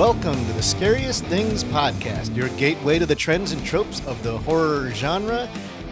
[0.00, 4.38] Welcome to the Scariest Things Podcast, your gateway to the trends and tropes of the
[4.38, 5.46] horror genre.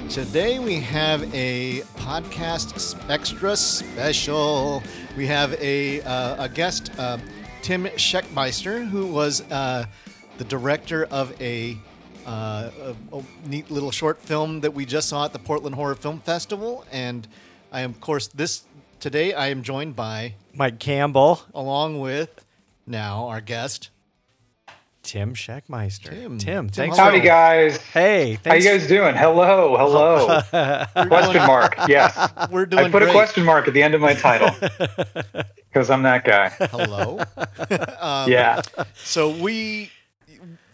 [0.09, 4.83] Today we have a podcast extra special.
[5.15, 7.19] We have a, uh, a guest, uh,
[7.61, 9.85] Tim Shechmeister, who was uh,
[10.39, 11.77] the director of a,
[12.25, 12.71] uh,
[13.13, 16.21] a, a neat little short film that we just saw at the Portland Horror Film
[16.21, 16.87] Festival.
[16.91, 17.29] And
[17.71, 18.63] I am, of course, this
[19.01, 22.43] today I am joined by, Mike Campbell, along with
[22.87, 23.91] now our guest,
[25.09, 26.11] Tim Shechmeister.
[26.11, 26.37] Tim.
[26.37, 26.97] Tim, Tim, thanks.
[26.99, 27.09] hello.
[27.11, 27.79] For, Howdy, guys.
[27.79, 29.15] hey, How you guys doing?
[29.15, 30.43] Hello, hello.
[31.09, 31.77] question mark.
[31.89, 32.15] Yes.
[32.51, 33.09] We're doing I put great.
[33.09, 34.51] a question mark at the end of my title
[35.73, 36.51] because I'm that guy.
[36.51, 37.21] Hello.
[37.99, 38.61] Um, yeah.
[38.97, 39.91] So we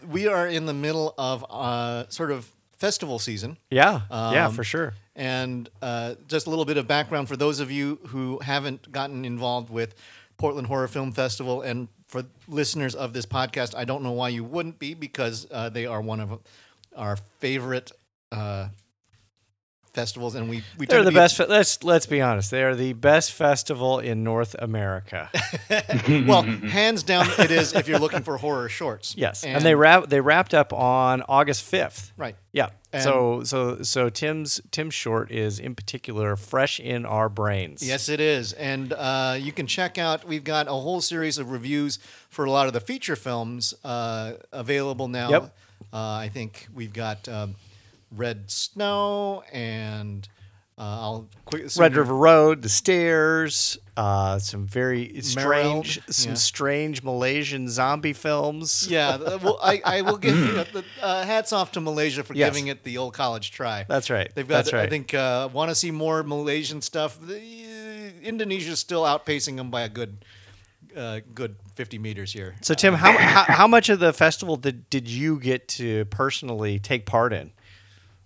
[0.05, 4.65] we are in the middle of uh, sort of festival season, yeah, yeah, Um, for
[4.65, 4.93] sure.
[5.15, 9.23] and uh, just a little bit of background for those of you who haven't gotten
[9.23, 9.95] involved with
[10.37, 14.45] Portland Horror Film Festival, and for listeners of this podcast, I don't know why you
[14.45, 16.39] wouldn't be because uh, they are one of
[16.95, 17.91] our favorite.
[18.31, 18.69] Uh,
[19.95, 21.37] festivals and we we They're the be- best.
[21.37, 22.51] Fe- let's let's be honest.
[22.51, 25.31] They are the best festival in North America.
[26.27, 30.07] well hands down it is if you're looking for horror shorts yes, and, they wrap
[30.09, 32.11] they wrapped up on August fifth.
[32.17, 32.69] right Yeah.
[32.93, 37.81] And- so so so Tim's Tim's short is in particular fresh in our brains.
[37.81, 38.53] Yes, it is.
[38.53, 42.51] And uh, you can check out, we've got a whole series of reviews for a
[42.51, 45.29] lot of the feature films uh, available now.
[45.29, 45.43] Yep.
[45.93, 47.55] Uh, I think we've got um,
[48.15, 50.27] Red Snow and
[50.77, 51.67] uh, I'll quick.
[51.77, 56.35] Red River Road, the stairs, uh, some very strange, some yeah.
[56.35, 58.85] strange Malaysian zombie films.
[58.89, 62.49] Yeah, well, I, I will give you the, uh, hats off to Malaysia for Yes.
[62.49, 63.85] giving it the old college try.
[63.87, 64.29] That's right.
[64.35, 64.83] They've got, That's right.
[64.83, 67.17] I think, uh, want to see more Malaysian stuff.
[67.23, 67.33] Uh,
[68.21, 70.25] Indonesia's still outpacing them by a good,
[70.97, 72.55] uh, good 50 meters here.
[72.61, 76.79] So Tim, how, how how much of the festival did did you get to personally
[76.79, 77.51] take part in?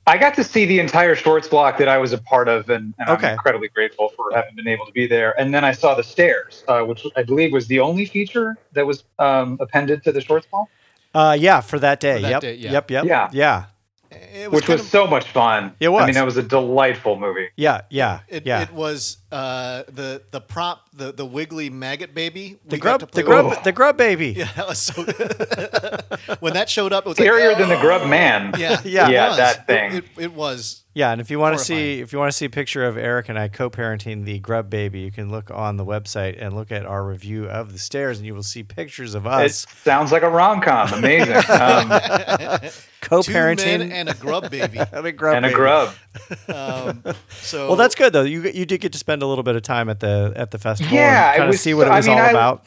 [0.09, 2.95] I got to see the entire shorts block that I was a part of, and,
[2.97, 3.27] and Okay.
[3.27, 5.39] I'm incredibly grateful for having been able to be there.
[5.39, 8.87] And then I saw the stairs, uh, which I believe was the only feature that
[8.87, 10.67] was um, appended to the shorts block,
[11.13, 12.15] Uh, yeah, for that day.
[12.15, 12.41] For that yep.
[12.41, 12.71] day, yeah.
[12.71, 12.91] Yep.
[12.91, 13.05] Yep.
[13.05, 13.29] Yeah.
[13.31, 13.65] Yeah.
[14.11, 15.75] It was which was of- so much fun.
[15.79, 16.01] It was.
[16.01, 17.49] I mean, that was a delightful movie.
[17.55, 17.81] Yeah.
[17.91, 18.21] Yeah.
[18.27, 18.63] It, yeah.
[18.63, 22.59] it was uh, the the prop the the wiggly maggot baby.
[22.65, 23.57] the we got to grub, the grub, with.
[23.59, 23.61] Oh.
[23.63, 24.31] the grub baby.
[24.37, 25.03] Yeah, that was so.
[26.39, 28.53] when that showed up, it was like, Scarier than the Grub Man.
[28.57, 29.07] Yeah, Yeah.
[29.07, 29.37] it Yeah, was.
[29.37, 29.93] that thing.
[29.97, 30.83] It, it was.
[30.95, 32.97] Yeah, and if you want to see if you want to see a picture of
[32.97, 36.71] Eric and I co-parenting the grub baby, you can look on the website and look
[36.71, 39.63] at our review of the stairs, and you will see pictures of us.
[39.63, 40.91] It sounds like a rom com.
[40.93, 41.35] Amazing.
[41.47, 41.89] Um, Two
[42.59, 44.79] men co-parenting and a grub baby.
[44.91, 45.93] and a grub and a grub.
[46.47, 47.03] Um,
[47.41, 48.23] so Well, that's good though.
[48.23, 50.57] You you did get to spend a little bit of time at the at the
[50.59, 50.93] festival.
[50.93, 52.65] Yeah, kind of was see what it so- I was mean, all I- about.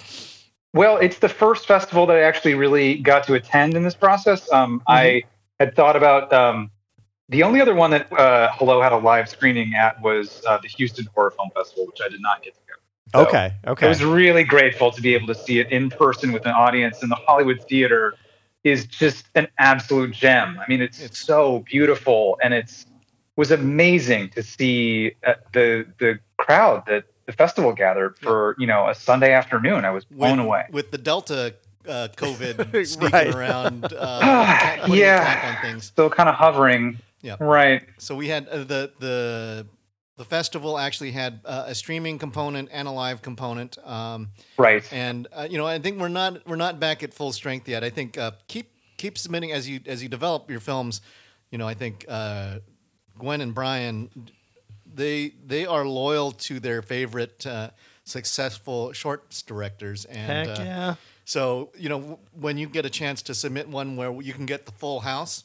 [0.74, 4.50] Well, it's the first festival that I actually really got to attend in this process.
[4.50, 5.24] Um, I
[5.60, 6.70] had thought about um,
[7.28, 10.68] the only other one that uh, Hello had a live screening at was uh, the
[10.68, 12.74] Houston Horror Film Festival, which I did not get to go.
[13.20, 13.52] So Okay.
[13.66, 13.84] Okay.
[13.84, 17.02] I was really grateful to be able to see it in person with an audience,
[17.02, 18.14] and the Hollywood Theater
[18.64, 20.58] is just an absolute gem.
[20.58, 22.86] I mean, it's, It's- so beautiful, and it's
[23.36, 28.88] was amazing to see uh, the the crowd that the festival gathered for you know
[28.88, 29.84] a Sunday afternoon.
[29.84, 30.64] I was blown with, away.
[30.70, 31.54] with the Delta
[31.88, 33.34] uh, COVID sneaking Right.
[33.34, 33.92] around.
[33.92, 35.54] Uh, Yeah.
[35.56, 35.86] on things.
[35.86, 36.98] Still kind of hovering.
[37.22, 37.36] Yeah.
[37.41, 37.82] Right.
[37.98, 39.66] So we had uh, the the
[40.16, 43.78] the festival actually had uh, a streaming component and a live component.
[43.86, 44.84] Um, Right.
[44.92, 47.84] and uh, you know I think we're not we're not back at full strength yet.
[47.84, 48.66] I think uh, keep
[48.97, 51.00] keep submitting as you as you develop your films.
[51.50, 52.58] You know I think uh,
[53.19, 54.10] Gwen and Brian
[54.94, 57.70] they they are loyal to their favorite uh,
[58.04, 60.94] successful shorts directors and Heck uh, yeah.
[61.25, 64.46] so you know w- when you get a chance to submit one where you can
[64.46, 65.44] get the full house.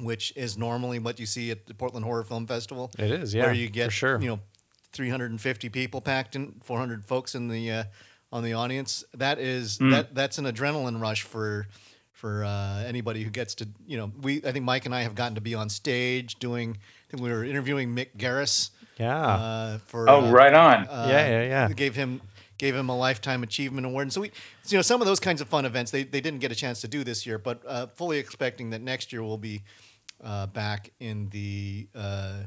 [0.00, 3.32] Which is normally what you see at the Portland Horror Film Festival It is.
[3.32, 3.44] Yeah.
[3.44, 4.20] where you get sure.
[4.20, 4.40] you know
[4.92, 7.84] 350 people packed in 400 folks in the uh,
[8.32, 9.92] on the audience that is Mm.
[9.92, 11.68] that that's an adrenaline rush for
[12.10, 15.14] for uh, anybody who gets to you know we I think Mike and I have
[15.14, 16.78] gotten to be on stage doing
[17.20, 19.16] we were interviewing Mick Garris yeah.
[19.26, 20.86] uh, for Oh, uh, right on.
[20.86, 21.68] uh, Yeah, yeah, yeah.
[21.74, 22.20] Gave him
[22.56, 24.02] gave him a lifetime achievement award.
[24.02, 24.30] And so we,
[24.68, 26.80] you know, some of those kinds of fun events they, they didn't get a chance
[26.82, 29.62] to do this year, but uh, fully expecting that next year we'll be
[30.22, 32.44] uh, back in the uh,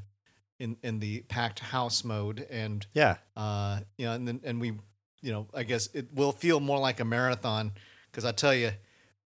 [0.59, 3.17] in in the packed house mode, and yeah.
[3.35, 4.73] uh, you know, and then and we,
[5.21, 7.73] you know, I guess it will feel more like a marathon
[8.09, 8.71] because I tell you,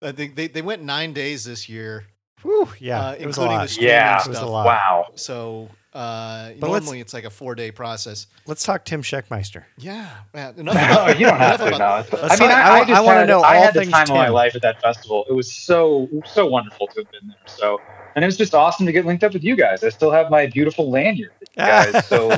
[0.01, 2.07] I think they, they went nine days this year,
[2.43, 3.07] Whew, yeah.
[3.09, 3.61] uh, it was a including lot.
[3.63, 4.17] the streaming Yeah.
[4.17, 4.27] stuff.
[4.27, 4.65] It was a lot.
[4.65, 5.05] Wow.
[5.15, 8.27] So Uh, But normally, it's like a four-day process.
[8.47, 9.63] Let's talk Tim Shechmeister.
[9.77, 10.07] Yeah.
[10.33, 11.67] yeah, enough No, you don't have to.
[11.75, 13.91] about- No, I mean, I, I I, just wanna know I all had the things
[13.91, 15.25] time of my life at that festival.
[15.29, 17.35] It was so so wonderful to have been there.
[17.45, 17.81] So,
[18.15, 19.83] and it was just awesome to get linked up with you guys.
[19.83, 22.29] I still have my beautiful lanyard that you guys so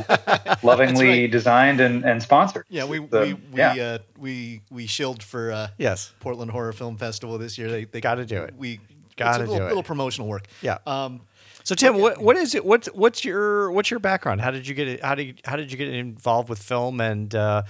[0.68, 1.32] lovingly right.
[1.32, 2.66] designed and, and sponsored.
[2.70, 3.74] Yeah, we So, we we yeah.
[3.76, 6.12] uh, we we shilled for uh, Yes.
[6.22, 7.70] Portland Horror Film Festival this year.
[7.70, 8.56] They they Gotta do it.
[8.58, 8.80] We
[9.16, 9.68] Gotta it's a little, do it.
[9.68, 10.48] little promotional work.
[10.62, 10.78] Yeah.
[10.86, 11.22] Um,
[11.64, 12.66] So Tim, what what is it?
[12.66, 14.42] What's what's your what's your background?
[14.42, 15.02] How did you get it?
[15.04, 17.62] How did you, how did you get involved with film and uh,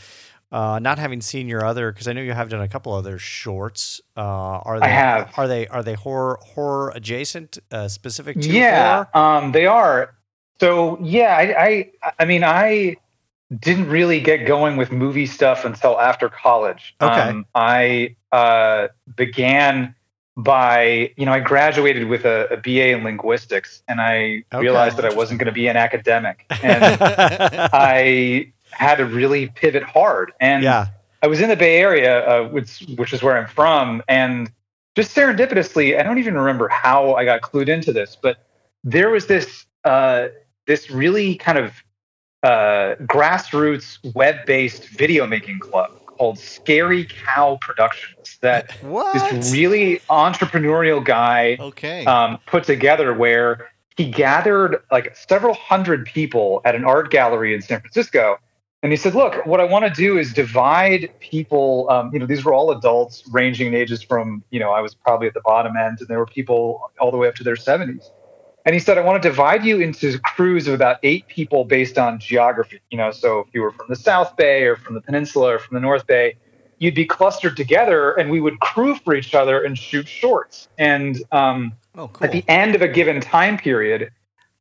[0.51, 1.91] uh, not having seen your other?
[1.91, 4.01] Because I know you have done a couple other shorts.
[4.17, 5.33] Uh, are they, I have.
[5.37, 9.37] Are they are they horror horror adjacent, uh, specific to yeah, horror?
[9.37, 10.15] um, they are.
[10.59, 12.97] So yeah, I, I I mean I
[13.59, 16.95] didn't really get going with movie stuff until after college.
[16.99, 17.13] Okay.
[17.13, 19.93] Um, I uh, began
[20.35, 24.61] by you know I graduated with a, a BA in linguistics, and I Okay.
[24.61, 26.83] realized that I wasn't going to be an academic, and
[27.73, 30.33] I had to really pivot hard.
[30.39, 30.87] And yeah.
[31.21, 34.51] I was in the Bay Area, uh, which which is where I'm from, and
[34.95, 38.37] just serendipitously, I don't even remember how I got clued into this, but
[38.83, 40.27] there was this uh,
[40.67, 41.73] this really kind of
[42.43, 45.91] uh, grassroots web-based video making club
[46.23, 49.13] called Scary Cow Productions that What?
[49.29, 52.05] this really entrepreneurial guy okay.
[52.05, 53.67] um, put together where
[53.97, 58.37] he gathered like several hundred people at an art gallery in San Francisco.
[58.81, 61.89] And he said, Look, what I want to do is divide people.
[61.89, 64.95] Um, you know, these were all adults ranging in ages from, you know, I was
[64.95, 67.55] probably at the bottom end, and there were people all the way up to their
[67.55, 68.11] 70s.
[68.65, 71.97] And he said, I want to divide you into crews of about eight people based
[71.97, 72.79] on geography.
[72.91, 75.59] You know, so if you were from the South Bay or from the Peninsula or
[75.59, 76.35] from the North Bay,
[76.79, 80.69] you'd be clustered together and we would crew for each other and shoot shorts.
[80.77, 82.25] And um, oh, cool.
[82.25, 84.11] at the end of a given time period,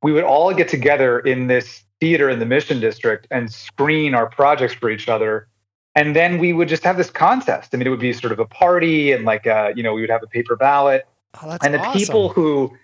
[0.03, 4.29] we would all get together in this theater in the Mission District and screen our
[4.29, 5.47] projects for each other.
[5.95, 7.73] And then we would just have this contest.
[7.73, 10.01] I mean, it would be sort of a party, and like, uh, you know, we
[10.01, 11.07] would have a paper ballot.
[11.41, 11.99] Oh, that's and the awesome.
[11.99, 12.77] people who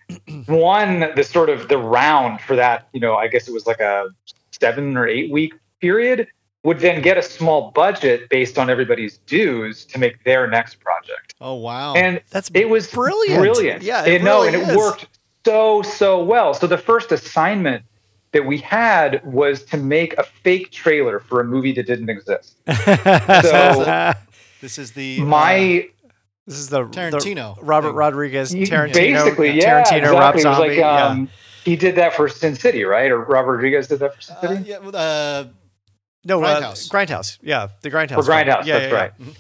[0.49, 3.81] won the sort of the round for that, you know, I guess it was like
[3.81, 4.09] a
[4.53, 6.29] seven or eight week period,
[6.65, 11.35] would then get a small budget based on everybody's dues to make their next project.
[11.41, 11.95] oh wow.
[11.95, 13.41] And That's it was brilliant.
[13.41, 13.83] Brilliant.
[13.83, 15.07] Yeah, it And no, really and it worked
[15.45, 16.55] so so well.
[16.55, 17.85] So the first assignment
[18.33, 22.57] that we had was to make a fake trailer for a movie that didn't exist.
[23.43, 24.15] So-
[24.61, 25.89] this is the uh, My
[26.49, 27.97] this is the the Tarantino Robert thing.
[27.97, 30.35] Rodriguez Tarantino basically, yeah, Tarantino Rob exactly.
[30.35, 30.69] It was Zombie.
[30.69, 31.07] like yeah.
[31.07, 31.29] um,
[31.65, 33.11] he did that for Sin City, right?
[33.11, 34.65] Or Robert Rodriguez did that for Sin uh, City.
[34.71, 35.45] yeah, uh,
[36.25, 36.89] No, uh, Grindhouse.
[36.89, 37.39] Grindhouse.
[37.43, 38.25] Yeah, the Grindhouse.
[38.25, 38.33] For.
[38.33, 39.13] Grindhouse, Yeah, that's yeah, right.
[39.19, 39.31] yeah.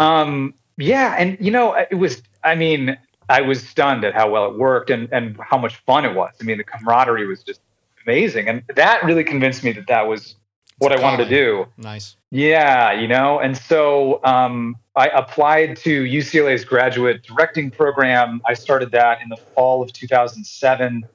[0.00, 2.22] Um, yeah, and you know, it was.
[2.42, 6.04] I mean, I was stunned at how well it worked and and how much fun
[6.04, 6.32] it was.
[6.40, 7.60] I mean, the camaraderie was just
[8.04, 10.34] amazing, and that really convinced me that that was
[10.78, 11.66] what I wanted to do.
[11.76, 12.16] nice.
[12.30, 18.42] Yeah, you know, and so um, I applied to UCLA's graduate directing program.
[18.48, 21.06] I started that in the fall of 2007.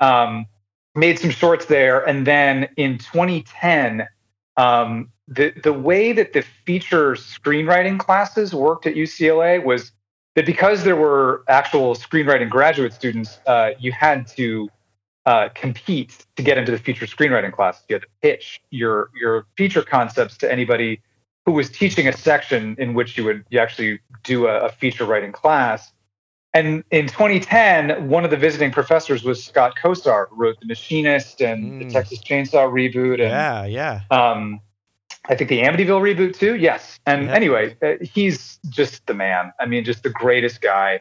[0.00, 0.46] Um,
[0.94, 4.08] made some shorts there, and then in 2010,
[4.56, 9.92] um, the the way that the feature screenwriting classes worked at UCLA was
[10.34, 14.70] that because there were actual screenwriting graduate students, uh, you had to
[15.26, 17.84] uh, compete to get into the feature screenwriting class.
[17.90, 21.02] You had to pitch your your feature concepts to anybody
[21.48, 25.06] who was teaching a section in which you would you actually do a, a feature
[25.06, 25.90] writing class.
[26.52, 31.40] And in 2010, one of the visiting professors was Scott Kosar, who wrote The Machinist
[31.40, 31.90] and the Mm.
[31.90, 34.00] Texas Chainsaw reboot, and Yeah, yeah.
[34.10, 34.60] um,
[35.26, 36.54] I think the Amityville reboot too.
[36.56, 37.00] Yes.
[37.06, 37.32] And Yeah.
[37.32, 39.54] anyway, uh, he's just the man.
[39.58, 41.00] I mean, just the greatest guy.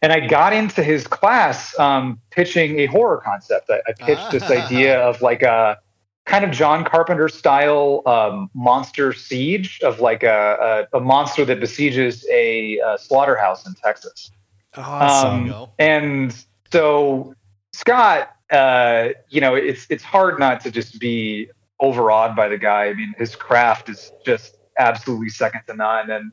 [0.00, 3.68] And I got into his class um, pitching a horror concept.
[3.68, 5.78] I, I pitched this idea of like a
[6.26, 11.60] kind of John Carpenter style um, monster siege of like a, a, a monster that
[11.60, 14.30] besieges a, a slaughterhouse in Texas.
[14.76, 15.30] Awesome.
[15.30, 15.70] Um, There you go.
[15.78, 17.34] And so
[17.72, 21.50] Scott, uh, you know, it's it's hard not to just be
[21.80, 22.86] overawed by the guy.
[22.86, 26.10] I mean, his craft is just absolutely second to none.
[26.10, 26.32] And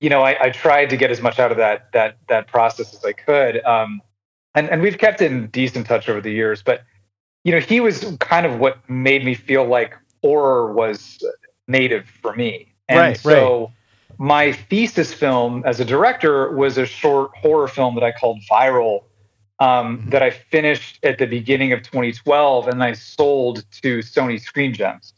[0.00, 2.94] you know, I, I tried to get as much out of that that that process
[2.94, 3.64] as I could.
[3.64, 4.00] Um,
[4.54, 6.62] and and we've kept in decent touch over the years.
[6.62, 6.82] But
[7.48, 11.18] you know, he was kind of what made me feel like horror was
[11.66, 12.74] native for me.
[12.90, 13.72] And Right, so
[14.18, 19.04] my thesis film as a director was a short horror film that I called Viral
[19.60, 20.10] um, Mhm.
[20.10, 25.14] that I finished at the beginning of 2012 and I sold to Sony Screen Gems.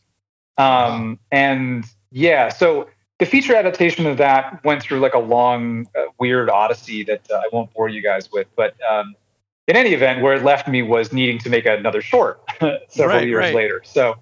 [0.57, 2.87] Um, And yeah, so
[3.19, 7.39] the feature adaptation of that went through like a long, uh, weird odyssey that uh,
[7.39, 9.17] I won't bore you guys with, but um,
[9.71, 12.41] in any event, where it left me was needing to make another short
[12.89, 13.55] several Right, years right.
[13.55, 13.81] later.
[13.85, 14.17] So,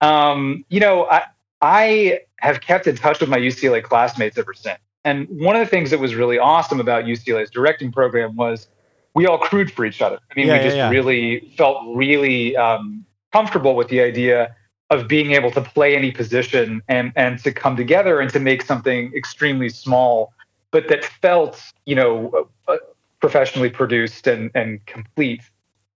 [0.00, 1.24] um, you know, I
[1.60, 4.78] I have kept in touch with my UCLA classmates ever since.
[5.04, 8.68] And one of the things that was really awesome about UCLA's directing program was
[9.14, 10.18] we all crewed for each other.
[10.30, 10.90] I mean, Yeah, we yeah, just yeah.
[10.90, 14.54] really felt really um, comfortable with the idea
[14.90, 18.62] of being able to play any position and and to come together and to make
[18.62, 20.32] something extremely small,
[20.70, 22.76] but that felt, you know, uh,
[23.22, 25.42] professionally produced and and complete.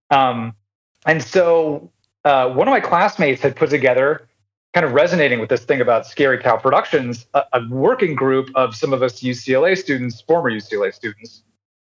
[0.09, 0.55] Um,
[1.05, 1.91] and so
[2.25, 4.27] uh, one of my classmates had put together,
[4.73, 8.75] kind of resonating with this thing about Scary Cow Productions, a, a working group of
[8.75, 11.43] some of us UCLA students, former UCLA students,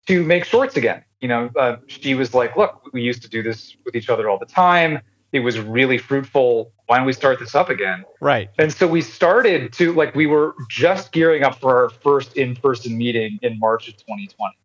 [0.08, 1.04] to make shorts again.
[1.20, 4.28] You know, uh, she was like, "Look, we used to do this with each other
[4.28, 5.00] all the time.
[5.30, 6.72] It was really fruitful.
[6.86, 8.48] Why don't we start this up again?" Right.
[8.58, 12.96] And so we started to like we were just gearing up for our first in-person
[12.96, 14.56] meeting in March of 2020.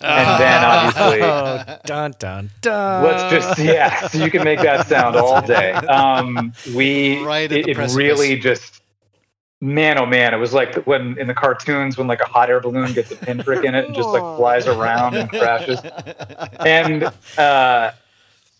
[0.00, 3.04] And then obviously- Oh, dun dun dun.
[3.04, 4.08] Let's just yeah.
[4.08, 5.72] So you can make that sound all day.
[5.72, 8.82] Um, we Right it, the it really just
[9.62, 12.60] man oh man it was like when in the cartoons when like a hot air
[12.60, 15.78] balloon gets a pinprick in it and just like flies around and crashes
[16.60, 17.04] and
[17.36, 17.90] uh,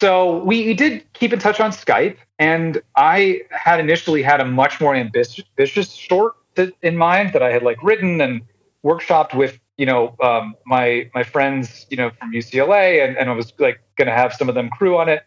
[0.00, 4.46] so we, we did keep in touch on Skype, and I had initially had a
[4.46, 6.34] much more ambitious, ambitious short
[6.82, 8.40] in mind that I had like written and
[8.82, 13.32] workshopped with you know um, my my friends you know from UCLA, and, and I
[13.32, 15.22] was like going to have some of them crew on it,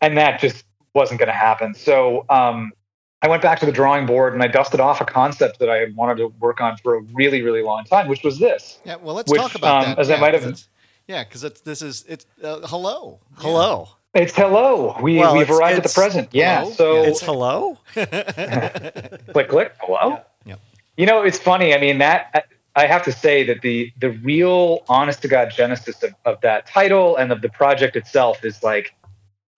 [0.00, 1.74] and that just wasn't going to happen.
[1.74, 2.72] So um,
[3.22, 5.76] I went back to the drawing board and I dusted off a concept that I
[5.76, 8.80] had wanted to work on for a really really long time, which was this.
[8.84, 9.98] Yeah, well, let's Which, talk about um, that.
[10.00, 10.68] as I yeah, might have- 'cause it's-
[11.06, 13.20] Yeah, because this is it's uh, hello.
[13.36, 13.42] Yeah.
[13.42, 13.88] Hello.
[14.14, 14.96] It's hello.
[15.00, 16.28] We Well, we've it's- arrived at the it's- present.
[16.32, 16.64] Yeah.
[16.64, 17.78] So It's hello.
[19.32, 20.56] click click hello Yeah.
[20.96, 24.84] you know it's funny i mean that I, have to say that the the real
[24.88, 28.94] honest to god genesis of, of that title and of the project itself is like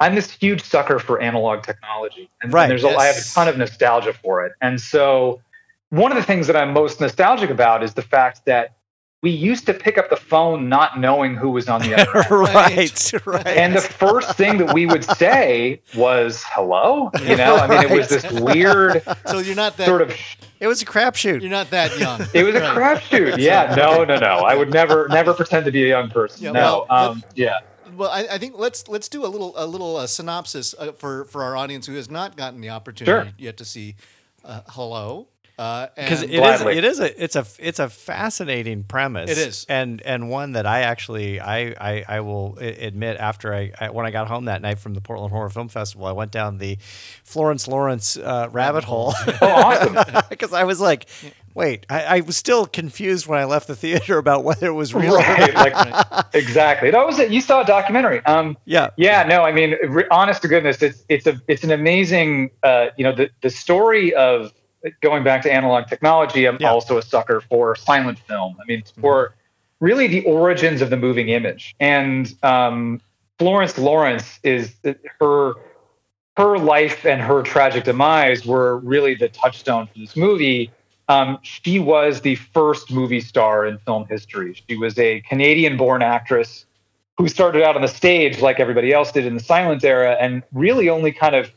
[0.01, 3.25] i'm this huge sucker for analog technology and, and Right, there's a, i have a
[3.35, 4.53] ton of nostalgia for it.
[4.61, 5.41] And so
[5.91, 8.75] one of the things that i'm most nostalgic about is the fact that
[9.25, 12.31] we used to pick up the phone not knowing who was on the other end
[12.31, 13.13] right.
[13.27, 13.47] Right.
[13.63, 17.97] and the first thing that we would say was hello you know i mean it
[17.99, 20.13] was this weird So you're not that sort of
[20.61, 21.41] it was a crapshoot.
[21.43, 22.21] you're not that young.
[22.33, 22.99] It was a Right.
[23.01, 23.39] crapshoot.
[23.39, 24.37] Yeah, no, no, no.
[24.51, 26.43] I would never, never pretend to be a young person.
[26.45, 27.59] Yeah, no, well, um, yeah.
[27.97, 31.25] Well, I, I think let's let's do a little a little uh, synopsis uh, for
[31.27, 33.35] for our audience who has not gotten the opportunity Sure.
[33.37, 33.97] yet to see
[34.45, 35.29] uh, hello.
[35.57, 39.31] Uh, because and- it is, it is a it's a it's a fascinating premise.
[39.31, 39.67] It is.
[39.69, 44.05] and and one that I actually I I, I will admit after I, I when
[44.05, 46.79] I got home that night from the Portland Horror Film Festival, I went down the
[47.25, 50.23] Florence Lawrence uh, rabbit hole Oh, awesome.
[50.31, 51.07] because I was like,
[51.55, 54.93] wait, I, I was still confused when I left the theater about whether it was
[54.93, 55.17] real.
[55.17, 55.55] right.
[55.55, 56.91] Like, exactly.
[56.91, 57.31] That was it.
[57.31, 58.25] You saw a documentary.
[58.27, 61.71] Um, Yeah, yeah, no, I mean, re- honest to goodness, it's it's a it's an
[61.71, 64.53] amazing, uh, you know, the the story of
[65.01, 66.47] going back to analog technology.
[66.47, 66.71] I'm Yeah.
[66.71, 68.57] also a sucker for silent film.
[68.61, 69.35] I mean, for
[69.81, 71.75] really the origins of the moving image.
[71.81, 73.01] And um,
[73.39, 74.75] Florence Lawrence is
[75.21, 75.55] her
[76.37, 80.71] her life and her tragic demise were really the touchstone for this movie.
[81.09, 84.61] Um, she was the first movie star in film history.
[84.69, 86.67] She was a Canadian-born actress
[87.19, 90.43] who started out on the stage like everybody else did in the silent era, and
[90.53, 91.53] really only kind of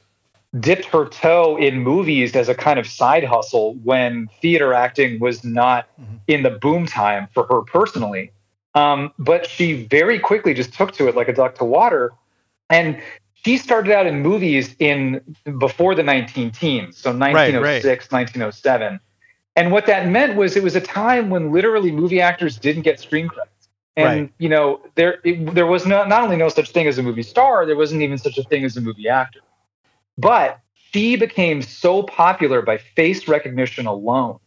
[0.59, 5.43] dipped her toe in movies as a kind of side hustle when theater acting was
[5.43, 6.19] not Mhm.
[6.27, 8.31] in the boom time for her personally.
[8.75, 12.13] Um, but she very quickly just took to it like a duck to water,
[12.69, 13.01] and
[13.33, 15.21] she started out in movies in
[15.57, 18.99] before the 19 teens, so 1906, 1907.
[19.55, 22.99] And what that meant was it was a time when literally movie actors didn't get
[22.99, 23.69] screen credits.
[23.95, 24.31] And Right.
[24.37, 27.23] you know, there it, there was no, not only no such thing as a movie
[27.23, 29.39] star, there wasn't even such a thing as a movie actor.
[30.17, 30.59] But
[30.91, 34.39] she became so popular by face recognition alone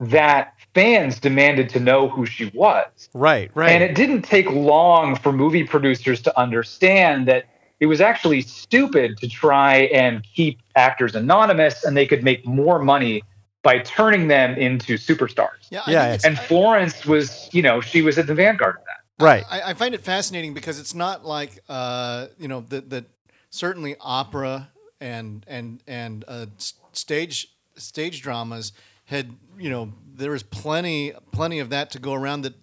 [0.00, 3.08] that fans demanded to know who she was.
[3.14, 3.70] right, right.
[3.70, 7.46] And it didn't take long for movie producers to understand that
[7.80, 12.78] it was actually stupid to try and keep actors anonymous and they could make more
[12.78, 13.22] money
[13.64, 15.66] by turning them into superstars.
[15.70, 18.76] yeah, Yeah, think it's- And I- Florence was, you know, she was at the vanguard
[18.76, 19.24] of that.
[19.24, 19.44] right.
[19.50, 23.04] I, I find it fascinating because it's not like uh, you know that that
[23.50, 24.68] certainly opera
[25.00, 26.46] and and and uh,
[26.92, 28.72] stage stage dramas
[29.06, 32.54] had you know there was plenty plenty of that to go around that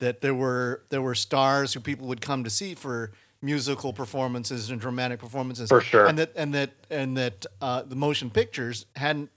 [0.00, 4.70] that there were there were stars who people would come to see for musical performances
[4.70, 6.06] and dramatic performances For sure.
[6.06, 9.30] and that and that and that uh, the motion pictures hadn't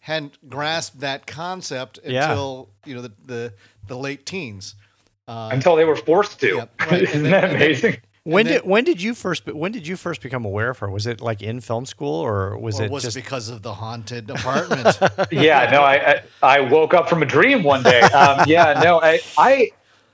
[0.00, 2.30] hadn't grasped that concept Yeah.
[2.30, 3.52] until you know the the,
[3.88, 4.74] the late teens
[5.28, 6.46] uh, Until they were forced to.
[6.56, 7.02] Yeah, right.
[7.14, 7.96] And then- that and then- amazing?
[8.26, 10.90] When then- did when did you first when did you first become aware of her?
[10.90, 13.62] Was it like in film school or was or it was just it because of
[13.62, 14.98] the haunted apartment?
[15.30, 18.00] yeah, no, I, I I woke up from a dream one day.
[18.00, 19.70] Um, yeah, no, I I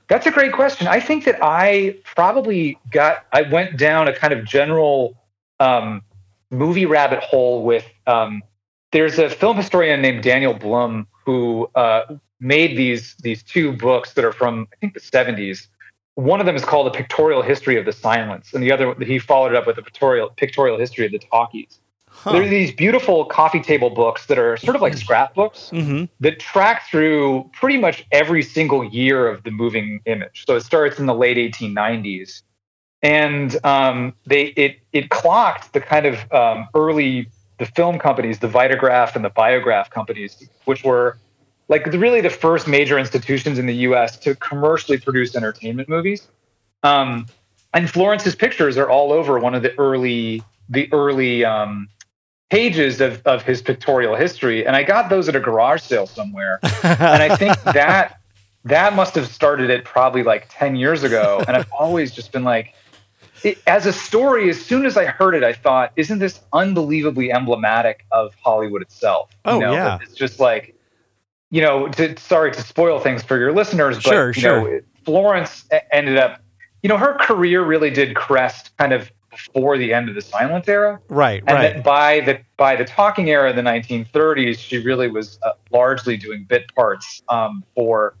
[0.07, 0.87] that's a great question.
[0.87, 5.17] I think that I probably got I went down a kind of general
[5.59, 6.03] um,
[6.51, 8.43] movie rabbit hole with um,
[8.91, 14.23] there's a film historian named Daniel Blum who uh, made these these two books that
[14.23, 15.67] are from I think the 70s.
[16.15, 19.17] One of them is called the Pictorial History of the Silence, and the other he
[19.19, 21.79] followed it up with a pictorial pictorial history of the talkies.
[22.07, 22.33] Huh.
[22.33, 26.07] There are these beautiful coffee table books that are sort of like scrapbooks Mhm.
[26.19, 30.45] that track through pretty much every single year of the moving image.
[30.45, 32.43] So it starts in the late 1890s,
[33.01, 37.27] and um, they it it clocked the kind of um, early
[37.57, 41.17] the film companies, the Vitagraph and the Biograph companies, which were
[41.67, 44.17] like the, really the first major institutions in the U.S.
[44.19, 46.27] to commercially produce entertainment movies.
[46.83, 47.27] Um,
[47.73, 51.89] and Florence's pictures are all over one of the early the early um,
[52.49, 56.59] pages of, of his pictorial history, and I got those at a garage sale somewhere,
[56.83, 58.19] and I think that
[58.65, 62.43] that must have started it probably like ten years ago, and I've always just been
[62.43, 62.73] like.
[63.43, 67.33] It, as a story, as soon as I heard it, I thought, "Isn't this unbelievably
[67.33, 69.99] emblematic of Hollywood itself?" Oh, yeah.
[70.01, 70.72] it's just like,
[71.53, 74.71] you know, to, sorry to spoil things for your listeners, but Sure, you sure.
[74.71, 76.41] know, Florence ended up,
[76.81, 80.67] you know, her career really did crest kind of before the end of the silent
[80.67, 81.83] era, right, and right.
[81.83, 86.43] by the by the talking era of the 1930s, she really was uh, largely doing
[86.43, 88.15] bit parts um, for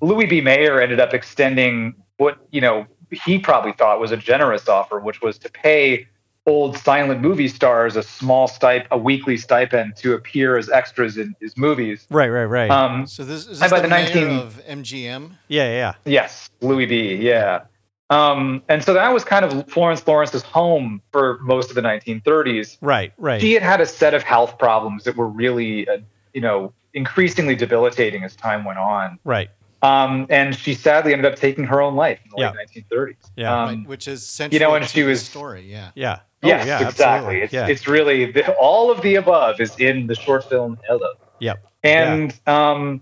[0.00, 0.40] Louis B.
[0.40, 0.80] Mayer.
[0.80, 5.38] Ended up extending what you know he probably thought was a generous offer, which was
[5.38, 6.06] to pay
[6.48, 11.34] old silent movie stars a small stip a weekly stipend to appear as extras in
[11.40, 12.06] his movies.
[12.10, 12.70] right, right, right.
[12.70, 15.30] Um, so this is this by the, the 19 of MGM.
[15.48, 15.94] yeah, yeah.
[16.04, 17.14] Yes, Louis B.
[17.14, 17.62] Yeah.
[18.10, 22.78] Um, and so that was kind of Florence Lawrence's home for most of the 1930s.
[22.80, 23.38] Right, right.
[23.40, 25.98] She had had a set of health problems that were really, uh,
[26.32, 29.18] you know, increasingly debilitating as time went on.
[29.24, 29.50] right.
[29.80, 32.50] Um, and she sadly ended up taking her own life in the Yeah.
[32.50, 33.14] late 1930s.
[33.36, 33.62] Yeah.
[33.62, 35.70] Um, right, which is central you know, and to she was- story.
[35.70, 35.90] Yeah.
[35.94, 36.18] Yeah.
[36.42, 37.04] Oh, yes, yeah, exactly.
[37.04, 37.40] absolutely.
[37.42, 37.66] It's, yeah.
[37.66, 41.14] it's really the, all of the above is in the short film Hello.
[41.40, 41.64] Yep.
[41.82, 43.00] And um,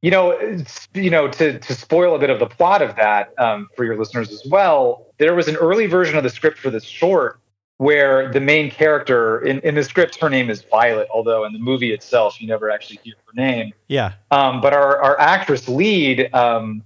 [0.00, 3.32] you know, it's- you know, to to spoil a bit of the plot of that
[3.38, 6.70] um, for your listeners as well, there was an early version of the script for
[6.70, 7.38] this short
[7.78, 11.58] where the main character in, in the script, her name is Violet, although in the
[11.58, 13.72] movie itself you never actually hear her name.
[13.88, 14.12] Yeah.
[14.30, 16.84] Um, but our, our actress lead, um,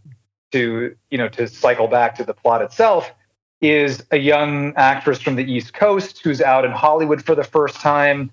[0.52, 3.12] to you know, to cycle back to the plot itself,
[3.60, 7.76] is a young actress from the East Coast who's out in Hollywood for the first
[7.76, 8.30] time.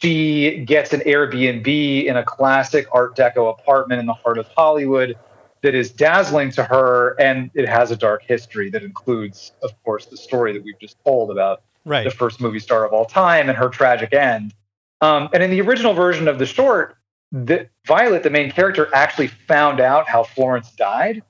[0.00, 5.16] She gets an Airbnb in a classic Art Deco apartment in the heart of Hollywood
[5.62, 10.06] that is dazzling to her, and it has a dark history that includes, of course,
[10.06, 12.04] the story that we've just told about Right.
[12.04, 14.54] the first movie star of all time and her tragic end.
[15.00, 16.96] Um, and in the original version of the short,
[17.32, 21.22] the, Violet, the main character, actually found out how Florence died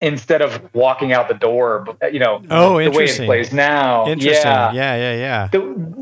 [0.00, 1.86] instead of walking out the door.
[2.12, 4.06] You know, Oh, the way it plays now.
[4.06, 4.50] Interesting.
[4.50, 4.72] Yeah.
[4.72, 5.48] Yeah, yeah, yeah.
[5.52, 5.58] The,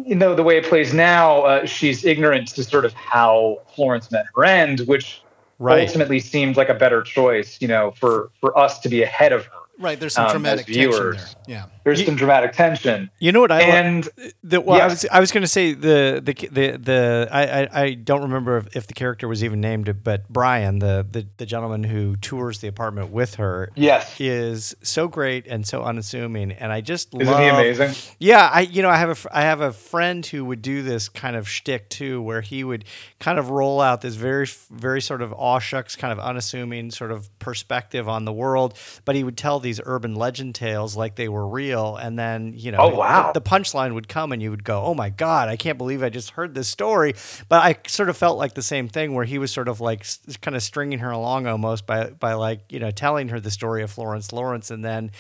[0.07, 4.11] you know, the way it plays now, uh, she's ignorant to sort of how Florence
[4.13, 5.23] met her end, which
[5.61, 5.81] Right.
[5.89, 9.45] ultimately seemed like a better choice, you know, for for us to be ahead of
[9.47, 9.53] her.
[9.81, 9.99] Right.
[9.99, 11.17] There's some Um, dramatic tension there.
[11.49, 11.65] Yeah.
[11.89, 14.09] There's Ye- some dramatic tension, You know what I and
[14.43, 17.83] The, well, I was I was going to say the the the the I, I,
[17.83, 21.47] I don't remember if, if the character was even named, but Brian, the, the the
[21.47, 26.73] gentleman who tours the apartment with her, yes, is so great and so unassuming, and
[26.73, 27.41] I just isn't love.
[27.41, 28.15] he amazing?
[28.19, 31.09] Yeah, I you know I have a I have a friend who would do this
[31.09, 32.85] kind of shtick too, where he would
[33.19, 37.13] kind of roll out this very very sort of aw shucks kind of unassuming sort
[37.13, 41.29] of perspective on the world, but he would tell these urban legend tales like they
[41.29, 43.33] were real, and then you know Oh, wow.
[43.33, 46.03] the, the punchline would come and you would go, oh my god, I can't believe
[46.03, 47.15] I just heard this story,
[47.49, 50.07] but I sort of felt like the same thing where he was sort of like
[50.41, 53.83] kind of stringing her along almost by by like you know telling her the story
[53.83, 55.11] of Florence Lawrence, and then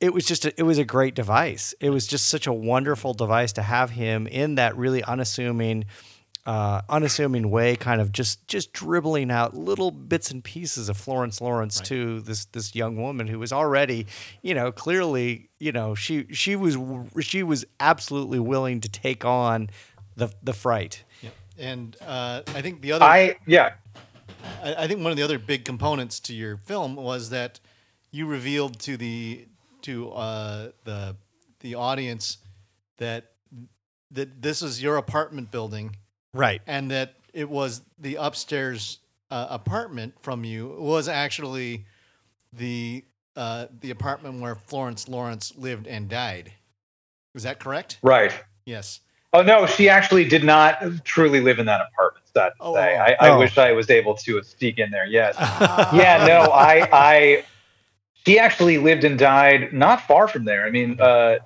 [0.00, 1.74] it was just a, it was a great device.
[1.80, 5.86] It was just such a wonderful device to have him in that really unassuming
[6.48, 11.42] uh, unassuming way, kind of just just dribbling out little bits and pieces of Florence
[11.42, 14.06] Lawrence to this this young woman who was already,
[14.40, 16.78] you know, clearly, you know, she she was
[17.20, 19.68] she was absolutely willing to take on
[20.16, 21.04] the the fright.
[21.20, 21.30] Yeah.
[21.58, 23.74] And uh, I think the other I yeah.
[24.64, 27.60] I, I think one of the other big components to your film was that
[28.10, 29.46] you revealed to the
[29.82, 31.14] to uh, the
[31.60, 32.38] the audience
[32.96, 33.32] that
[34.10, 35.94] that this is your apartment building
[36.34, 36.60] Right.
[36.66, 38.98] and that it was the upstairs
[39.30, 41.84] uh, apartment from you was actually
[42.52, 43.04] the
[43.36, 46.52] uh, the apartment where Florence Lawrence lived and died.
[47.34, 47.98] Is that correct?
[48.02, 48.32] Right.
[48.64, 49.00] Yes.
[49.32, 52.26] Oh no, she actually did not truly live in that apartment.
[52.34, 52.96] Sad to Oh, say.
[52.96, 53.00] oh.
[53.00, 53.38] I, I Oh.
[53.38, 55.06] wish I was able to sneak in there.
[55.06, 55.36] Yes.
[55.92, 56.24] yeah.
[56.26, 56.50] No.
[56.50, 56.88] I.
[56.92, 57.44] I.
[58.26, 60.66] She actually lived and died not far from there.
[60.66, 61.36] I mean, uh,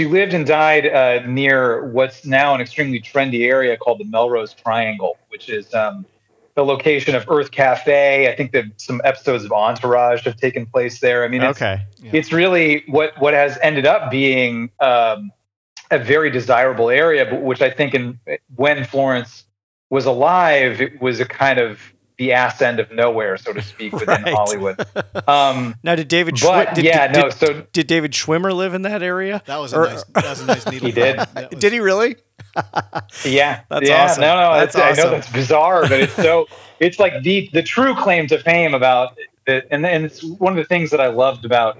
[0.00, 4.54] she lived and died uh, near what's now an extremely trendy area called the Melrose
[4.54, 6.06] Triangle, which is um,
[6.54, 8.26] the location of Urth Caffé.
[8.26, 11.22] I think that some episodes of Entourage have taken place there.
[11.22, 11.82] I mean, it's, Okay.
[12.02, 12.12] Yeah.
[12.14, 15.30] it's really what what has ended up being um,
[15.90, 18.18] a very desirable area, but which I think in
[18.56, 19.44] when Florence
[19.90, 21.78] was alive, it was a kind of
[22.20, 24.34] the ass end of nowhere, so to speak, within Right.
[24.34, 24.76] Hollywood.
[25.26, 26.34] Um, Now, did David?
[26.42, 27.30] but Schwi- did, yeah, did, no.
[27.30, 29.42] So did David Schwimmer live in that area?
[29.46, 30.04] That was a Or- nice.
[30.04, 30.86] That was a nice needle.
[30.86, 31.16] He did.
[31.34, 32.16] was- Did he really?
[33.24, 34.20] yeah, That's yeah, awesome.
[34.20, 36.46] No, no, That's it's, I know that's bizarre, but it's so
[36.78, 40.56] it's like the the true claim to fame about it, and and it's one of
[40.56, 41.78] the things that I loved about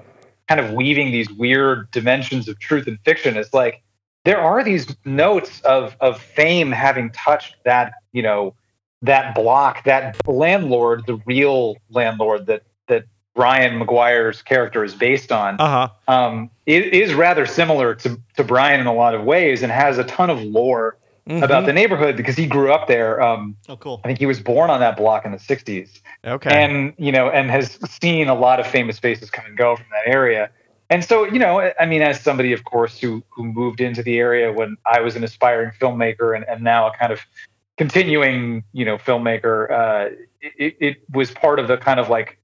[0.49, 3.83] kind of weaving these weird dimensions of truth and fiction is like
[4.25, 8.55] there are these notes of of fame having touched that you know
[9.03, 15.57] that block that landlord the real landlord that that Brian McGuire's character is based on
[15.61, 16.13] Uh huh.
[16.15, 19.99] um, it is rather similar to, to Brian in a lot of ways and has
[19.99, 20.97] a ton of lore
[21.29, 21.45] Mm-hmm.
[21.45, 23.21] about the neighborhood because he grew up there.
[23.23, 24.01] Um, Oh, cool.
[24.03, 26.51] I think he was born on that block in the 60s Okay.
[26.51, 29.85] and, you know, and has seen a lot of famous faces come and go from
[29.93, 30.51] that area.
[30.89, 34.19] And so, you know, I mean, as somebody, of course, who, who moved into the
[34.19, 37.21] area when I was an aspiring filmmaker and, and now a kind of
[37.81, 42.39] continuing, you know, filmmaker, uh, it, it was part of the kind of like,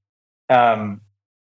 [0.49, 0.99] um,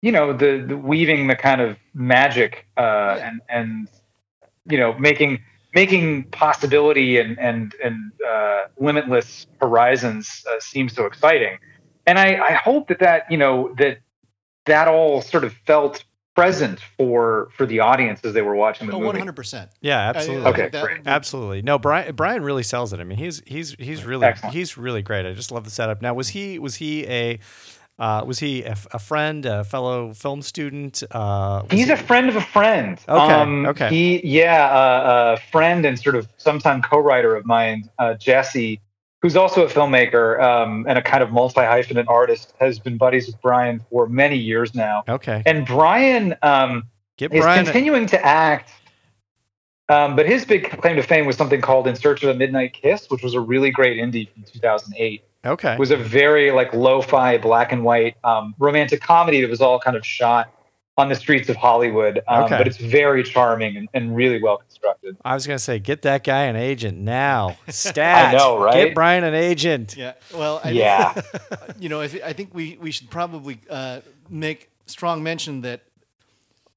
[0.03, 3.89] you know, the, the weaving the kind of magic uh, and, and,
[4.67, 5.41] you know, making
[5.75, 11.59] making possibility and and and uh, limitless horizons uh, seem so exciting.
[12.07, 13.99] And I, I hope that that you know that
[14.67, 18.93] that all sort of felt present for for the audience as they were watching the
[18.95, 19.07] Oh, movie.
[19.09, 19.71] one hundred percent.
[19.81, 20.51] yeah, absolutely.
[20.51, 21.01] Okay, that- great.
[21.07, 21.63] Absolutely.
[21.63, 23.01] No, Brian Brian really sells it.
[23.01, 24.55] I mean, he's he's he's really Excellent.
[24.55, 25.27] he's really great.
[25.27, 26.01] I just love the setup.
[26.03, 27.39] Now, was he was he a
[27.99, 31.03] uh, was he a, f- a friend, a fellow film student?
[31.11, 32.99] Uh, He's he- a friend of a friend.
[33.07, 33.89] Okay, okay.
[33.91, 38.81] He, yeah, uh, a friend and sort of sometime co-writer of mine, uh, Jesse,
[39.23, 43.41] who's also a filmmaker um, and a kind of multi-hyphenate artist, has been buddies with
[43.41, 45.05] Brian for many years now.
[45.09, 45.43] okay.
[45.47, 47.61] And Brian um, Get is Brian.
[47.61, 48.71] a- continuing to act.
[49.89, 52.73] Um, but his big claim to fame was something called In Search of a Midnight
[52.73, 55.23] Kiss, which was a really great indie from 2008.
[55.45, 55.75] okay.
[55.75, 59.79] It was a very like lo-fi, black and white um, romantic comedy that was all
[59.79, 60.53] kind of shot
[60.99, 62.21] on the streets of Hollywood.
[62.29, 62.59] Um, Okay.
[62.59, 65.17] But it's very charming and, and really well constructed.
[65.25, 67.57] I was gonna say, get that guy an agent now.
[67.69, 68.35] Stat.
[68.35, 68.75] I know, right?
[68.87, 69.97] Get Brian an agent.
[69.97, 70.13] Yeah.
[70.35, 71.21] Well, I Yeah.
[71.79, 75.83] you know, I, th- I think we, we should probably uh, make strong mention that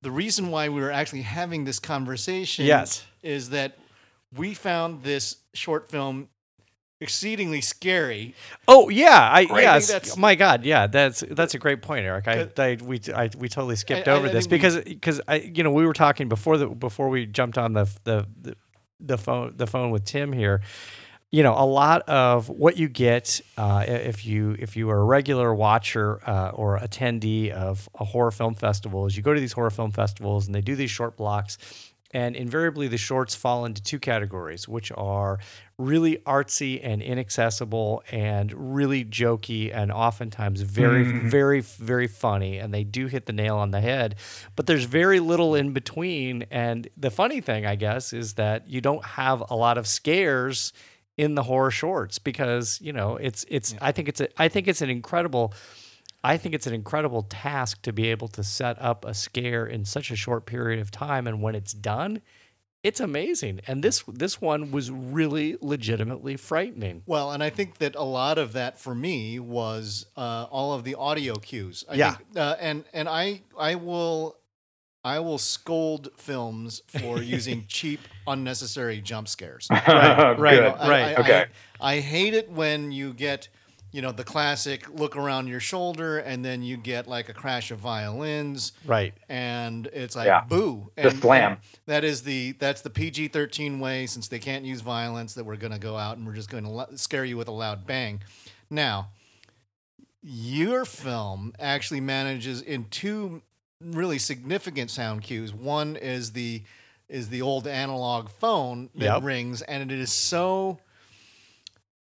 [0.01, 3.03] the reason why we were actually having this conversation Yes.
[3.23, 3.77] is that
[4.35, 6.29] we found this short film
[7.01, 8.35] exceedingly scary.
[8.67, 9.51] Oh yeah, I Right.
[9.51, 9.87] I yes.
[9.87, 10.87] that's- my God, yeah.
[10.87, 12.27] That's that's a great point, Eric.
[12.27, 15.35] I, I we I, we totally skipped I- I- over I this because because I
[15.35, 18.55] you know we were talking before the before we jumped on the the the,
[18.99, 20.61] the phone the phone with Tim here.
[21.31, 25.03] You know, a lot of what you get uh, if you if you are a
[25.03, 29.51] regular watcher uh, or attendee of a horror film festival is you go to these
[29.51, 31.57] horror film festivals and they do these short blocks
[32.11, 35.39] and invariably, the shorts fall into two categories, which are
[35.77, 41.29] really artsy and inaccessible and really jokey and oftentimes very, mm.
[41.29, 42.57] very, very funny.
[42.57, 44.15] And they do hit the nail on the head.
[44.55, 46.45] But there's very little in between.
[46.49, 50.71] And the funny thing, I guess, is that you don't have a lot of scares
[51.17, 54.67] in the horror shorts because you know it's it's I think it's a I think
[54.67, 55.53] it's an incredible
[56.25, 59.85] I think it's an incredible task to be able to set up a scare in
[59.85, 62.19] such a short period of time, and when it's done,
[62.85, 63.61] it's amazing.
[63.67, 67.01] And this this one was really legitimately frightening.
[67.07, 70.83] Well, and I think that a lot of that for me was uh, all of
[70.83, 71.83] the audio cues.
[71.89, 72.15] I Yeah.
[72.15, 74.37] think, uh, and and I I will
[75.03, 79.67] I will scold films for using cheap, unnecessary jump scares.
[79.87, 80.63] right, Good.
[80.63, 80.81] right.
[80.81, 81.45] I, I, Okay.
[81.79, 83.49] I, I hate it when you get,
[83.95, 87.71] you know, the classic look around your shoulder and then you get like a crash
[87.71, 89.13] of violins Right.
[89.29, 90.43] and it's like Yeah.
[90.43, 90.91] boo.
[90.97, 91.57] The And, slam.
[91.85, 95.55] that is the that's the PG thirteen way since they can't use violence that we're
[95.55, 97.87] going to go out and we're just going to lo- scare you with a loud
[97.87, 98.21] bang.
[98.69, 99.11] Now,
[100.21, 103.43] your film actually manages in two
[103.79, 105.53] really significant sound cues.
[105.53, 106.63] One is the
[107.07, 109.23] is the old analog phone that Yep.
[109.23, 110.79] rings, and it is so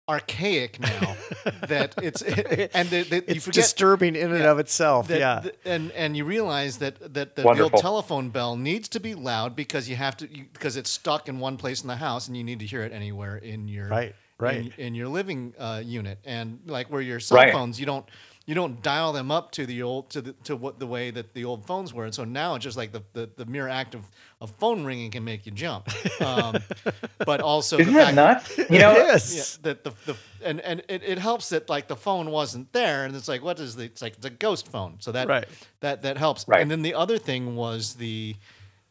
[0.08, 1.16] archaic now
[1.66, 2.22] that it's
[2.74, 5.08] and that, that you It's forget disturbing in and yeah, of itself.
[5.08, 5.40] that, yeah.
[5.42, 7.72] th- and and you realize that that the, the Wonderful.
[7.74, 11.28] old telephone bell needs to be loud because you have to you, because it's stuck
[11.28, 13.88] in one place in the house and you need to hear it anywhere in your
[13.88, 14.56] Right, right.
[14.58, 17.52] in, in your living uh, unit and like where your cell Right.
[17.52, 18.06] phones you don't
[18.46, 21.34] you don't dial them up to the old to the to what the way that
[21.34, 23.94] the old phones were and so now it's just like the the, the mere act
[23.94, 24.02] of,
[24.40, 25.88] of phone ringing can make you jump
[26.22, 26.56] um,
[27.26, 28.70] but also Isn't the that fact nuts?
[28.70, 29.34] You know, Yes.
[29.34, 33.04] yeah, that the, the and and it, it helps that like the phone wasn't there,
[33.04, 35.46] and it's like what is the it's like it's a ghost phone, so that Right.
[35.80, 36.46] that that helps.
[36.46, 36.60] Right.
[36.62, 38.36] And then the other thing was the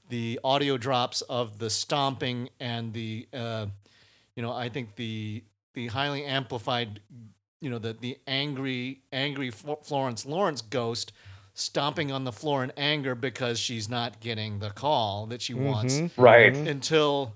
[0.09, 3.67] the audio drops of the stomping and the uh,
[4.35, 6.99] you know I think the the highly amplified
[7.61, 11.11] you know the the angry angry Florence Lawrence ghost
[11.53, 15.95] stomping on the floor in anger because she's not getting the call that she wants
[15.95, 16.53] Mhm, Right.
[16.53, 16.67] mhm.
[16.67, 17.33] until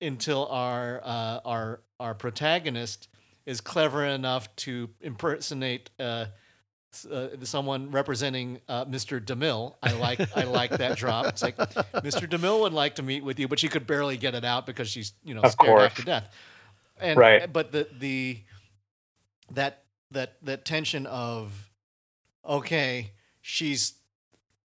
[0.00, 3.08] until our uh, our our protagonist
[3.46, 6.26] is clever enough to impersonate uh,
[7.10, 9.20] uh, someone representing uh, Mr.
[9.24, 9.74] DeMille.
[9.82, 11.26] I like I like that drop.
[11.26, 12.28] It's like Mr.
[12.28, 14.88] DeMille would like to meet with you, but she could barely get it out because
[14.88, 16.34] she's you know Of scared half to death.
[17.00, 17.52] And Right.
[17.52, 18.38] but the the
[19.52, 21.70] that that that tension of
[22.44, 23.94] okay, she's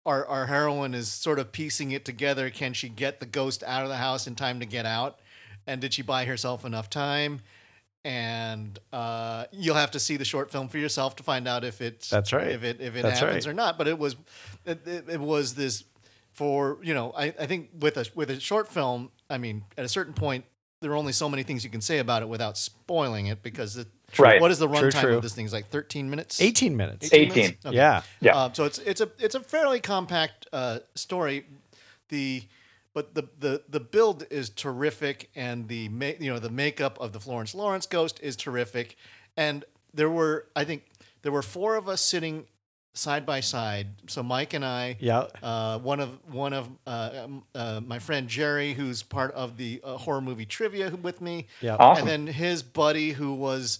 [0.04, 2.50] our our heroine is sort of piecing it together.
[2.50, 5.20] Can she get the ghost out of the house in time to get out?
[5.66, 7.40] And did she buy herself enough time?
[8.04, 11.80] And uh, you'll have to see the short film for yourself to find out if
[11.80, 12.48] it's That's right.
[12.48, 13.52] if it if it That's happens right.
[13.52, 13.78] or not.
[13.78, 14.16] But it was
[14.64, 15.84] it, it, it was this
[16.32, 19.10] for you know I, I think with a with a short film.
[19.30, 20.44] I mean, at a certain point,
[20.80, 23.76] there are only so many things you can say about it without spoiling it because
[23.76, 23.86] it,
[24.18, 24.40] Right.
[24.40, 25.46] what is the runtime of this thing?
[25.46, 26.40] Is like thirteen minutes.
[26.40, 27.12] 18 minutes.
[27.12, 27.28] 18.
[27.34, 27.66] minutes?
[27.66, 27.76] Okay.
[27.76, 28.02] Yeah.
[28.20, 28.44] Yeah.
[28.44, 31.46] Um, so it's it's a it's a fairly compact uh, story.
[32.08, 32.44] The
[32.94, 37.12] but the, the the build is terrific, and the ma- you know the makeup of
[37.12, 38.96] the Florence Lawrence ghost is terrific,
[39.36, 40.84] and there were I think
[41.22, 42.44] there were four of us sitting
[42.94, 43.86] side by side.
[44.08, 45.26] So Mike and I, Yeah.
[45.42, 49.80] uh, one of one of uh, um, uh, my friend Jerry, who's part of the
[49.82, 51.76] uh, horror movie trivia with me, Yeah.
[51.78, 52.06] Awesome.
[52.08, 53.78] and then his buddy who was.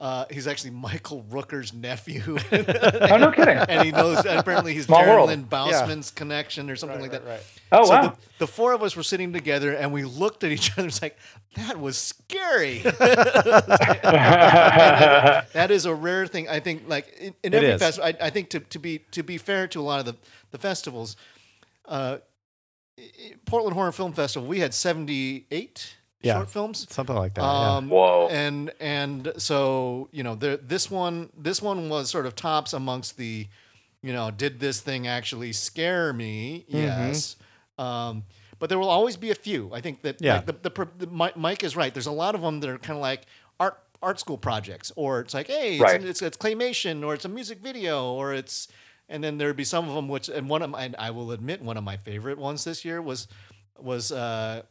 [0.00, 2.22] Uh, he's actually Michael Rooker's nephew.
[2.52, 3.56] oh, no kidding.
[3.58, 5.28] and he knows apparently he's Small Darren world.
[5.28, 7.26] Lynn Bausman's connection or something like that.
[7.26, 7.40] right.
[7.72, 8.02] Oh, so wow.
[8.02, 10.86] the, the four of us were sitting together and we looked at each other.
[10.86, 11.18] It's like
[11.56, 12.78] that was scary.
[15.52, 16.48] that is a rare thing.
[16.48, 19.38] I think, like in, in every festival, I, I think to, to be to be
[19.38, 20.14] fair to a lot of the
[20.50, 21.16] the festivals,
[21.86, 22.18] uh,
[22.98, 26.34] i- i- Portland Horror Film Festival, we had seventy eight Yeah.
[26.34, 26.86] short films.
[26.90, 27.42] Something like that.
[27.42, 27.76] yeah.
[27.76, 28.28] Um, Whoa.
[28.30, 33.16] And and so you know, the, this one this one was sort of tops amongst
[33.16, 33.46] the,
[34.02, 36.64] you know, did this thing actually scare me?
[36.68, 36.76] Mm-hmm.
[36.76, 37.36] Yes.
[37.78, 38.24] Um,
[38.58, 39.70] but there will always be a few.
[39.72, 40.34] I think that Yeah.
[40.36, 41.94] like the, the, pro- the Mike is right.
[41.94, 43.22] There's a lot of them that are kind of like
[43.60, 46.02] art art school projects, or it's like, hey, it's, Right.
[46.04, 48.66] it's, it's claymation, or it's a music video, or it's
[49.08, 51.30] and then there'd be some of them which and one of my, and I will
[51.32, 53.28] admit one of my favorite ones this year was
[53.78, 54.62] was uh,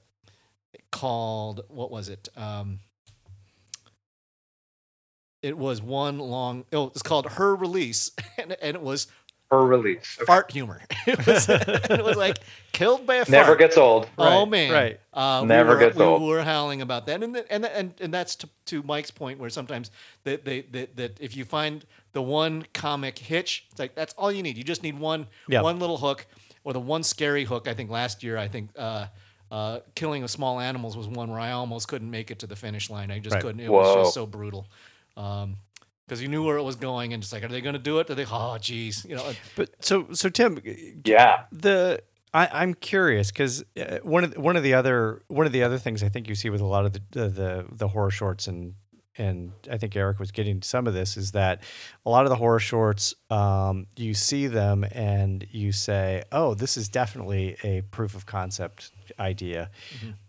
[0.91, 2.29] called what was it?
[2.35, 2.79] Um,
[5.41, 6.65] it was one long.
[6.73, 9.07] Oh, it's called Her Release, and, and it was
[9.51, 10.17] Her release.
[10.17, 10.25] Okay.
[10.25, 10.81] fart humor.
[11.07, 12.37] It was, it was like
[12.73, 13.29] killed by a fart.
[13.29, 14.09] Never gets old.
[14.17, 14.71] Oh Right, man!
[14.73, 14.99] right.
[15.13, 16.21] Uh, Never we were, gets we old.
[16.23, 19.49] were howling about that, and th- and and and that's to, to Mike's point, where
[19.49, 19.89] sometimes
[20.25, 24.31] that they, that that if you find the one comic hitch, it's like that's all
[24.31, 24.57] you need.
[24.57, 25.61] You just need one Yeah.
[25.61, 26.25] one little hook,
[26.65, 27.67] or the one scary hook.
[27.69, 28.71] I think last year, I think.
[28.75, 29.05] Uh,
[29.51, 32.55] uh, killing of small animals was one where I almost couldn't make it to the
[32.55, 33.11] finish line.
[33.11, 33.41] I just Right.
[33.41, 33.61] couldn't.
[33.61, 34.67] It was just so brutal.
[35.15, 35.57] Um,
[36.05, 37.99] because you knew where it was going, and just like, are they going to do
[37.99, 38.09] it?
[38.09, 38.25] Are they?
[38.31, 39.29] Oh, geez, you know.
[39.57, 40.61] But so so Tim,
[41.03, 41.43] Yeah.
[41.51, 42.01] the
[42.33, 45.63] I, I'm curious because uh, one of the, one of the other one of the
[45.63, 48.09] other things I think you see with a lot of the the, the, the horror
[48.11, 48.75] shorts and
[49.17, 51.63] and I think Eric was getting some of this is that
[52.05, 56.77] a lot of the horror shorts um, you see them and you say oh this
[56.77, 59.69] is definitely a proof of concept idea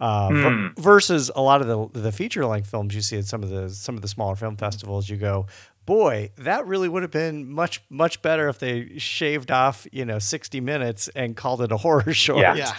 [0.00, 0.80] uh, ver- Hmm.
[0.82, 3.68] versus a lot of the the feature length films you see at some of the
[3.70, 5.46] some of the smaller film festivals you go
[5.86, 10.18] boy that really would have been much much better if they shaved off you know
[10.18, 12.54] 60 minutes and called it a horror short Yeah.
[12.54, 12.72] Yeah.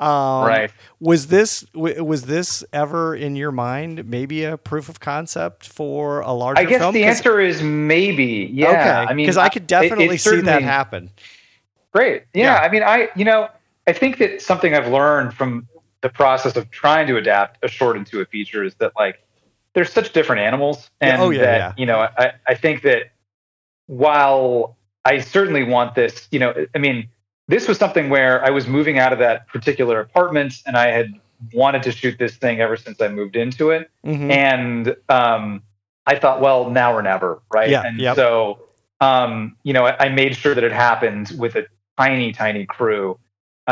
[0.00, 0.70] um, Right.
[1.00, 6.20] was this w- was this ever in your mind maybe a proof of concept for
[6.20, 8.48] a larger I guess film the 'Cause- answer is maybe.
[8.52, 8.68] Yeah.
[8.70, 11.10] okay I mean, because i could definitely it see that happen
[11.92, 12.22] Great.
[12.32, 12.58] Yeah, Yeah.
[12.60, 13.48] I mean, I you know,
[13.86, 15.68] I think that something I've learned from
[16.02, 19.24] the process of trying to adapt a short into a feature is that like
[19.74, 21.72] there's such different animals, Yeah, and oh, yeah, that yeah.
[21.76, 23.12] you know, I I think that
[23.86, 27.08] while I certainly want this, you know, I mean,
[27.48, 31.12] this was something where I was moving out of that particular apartment, and I had
[31.52, 34.30] wanted to shoot this thing ever since I moved into it, Mhm.
[34.30, 35.62] and um,
[36.06, 37.70] I thought, well, now or never, right?
[37.70, 38.16] Yeah, And yep.
[38.16, 38.60] so,
[39.00, 41.66] um, you know, I, I made sure that it happened with a
[41.98, 43.18] tiny, tiny crew,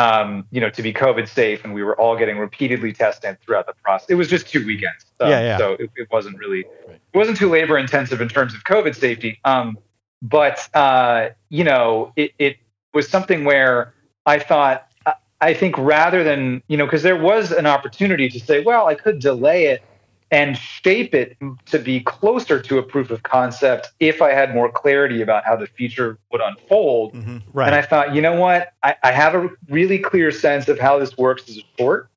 [0.01, 3.67] um, you know, to be COVID safe, and we were all getting repeatedly tested throughout
[3.67, 4.09] the process.
[4.09, 5.59] It was just two weekends, um, Yeah, yeah.
[5.59, 7.01] So it, it wasn't really, Right.
[7.13, 9.39] it wasn't too labor intensive in terms of COVID safety.
[9.45, 9.77] Um,
[10.23, 12.57] but uh, you know, it, it
[12.95, 13.93] was something where
[14.25, 18.41] I thought, I- I think rather than you know, because there was an opportunity to
[18.41, 19.83] say, well, I could delay it
[20.31, 24.71] and shape it to be closer to a proof of concept if I had more
[24.71, 27.15] clarity about how the feature would unfold.
[27.15, 27.67] hmm right.
[27.67, 28.73] And I thought, you know what?
[28.83, 32.09] I, I have a really clear sense of how this works as a short.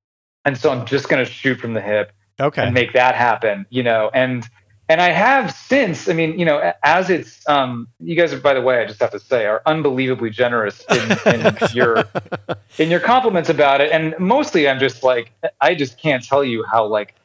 [0.45, 2.63] And so I'm just going to shoot from the hip okay.
[2.63, 4.47] and make that happen, you know, and,
[4.89, 8.53] and I have since, I mean, you know, as it's, um, you guys are, by
[8.53, 12.05] the way, I just have to say, are unbelievably generous in, in your,
[12.77, 13.91] in your compliments about it.
[13.91, 17.15] And mostly I'm just like, I just can't tell you how like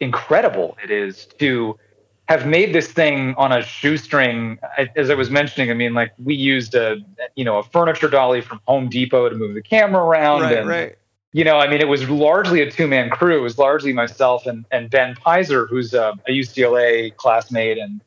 [0.00, 1.78] incredible it is to
[2.26, 4.58] have made this thing on a shoestring.
[4.96, 6.96] As I was mentioning, I mean, like we used a,
[7.36, 10.42] you know, a furniture dolly from Home Depot to move the camera around.
[10.42, 10.98] right, and, right.
[11.32, 13.36] you know, I mean, it was largely a two man crew.
[13.36, 18.02] It was largely myself and, and Ben Peyser, who's a, a UCLA classmate and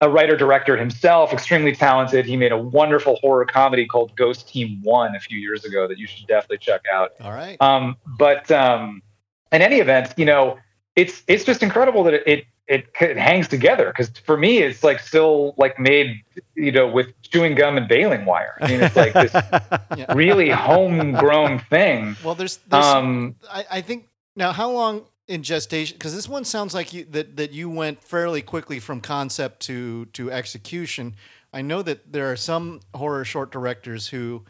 [0.00, 2.24] a writer director himself, extremely talented.
[2.24, 5.98] He made a wonderful horror comedy called Ghost Team One a few years ago that
[5.98, 7.12] you should definitely check out.
[7.20, 7.60] All right.
[7.60, 9.02] Um, but um,
[9.52, 10.58] in any event, you know,
[10.96, 14.82] it's it's just incredible that it it, it, it hangs together because for me, it's
[14.84, 16.22] like still like made
[16.54, 18.56] you know with chewing gum and baling wire.
[18.60, 19.32] I mean, it's like this
[19.96, 20.12] Yeah.
[20.14, 22.16] really homegrown thing.
[22.24, 26.44] Well, there's, there's Um, I, I think now how long in gestation because this one
[26.44, 31.14] sounds like you that, that you went fairly quickly from concept to to execution
[31.52, 34.44] i know that there are some horror short directors who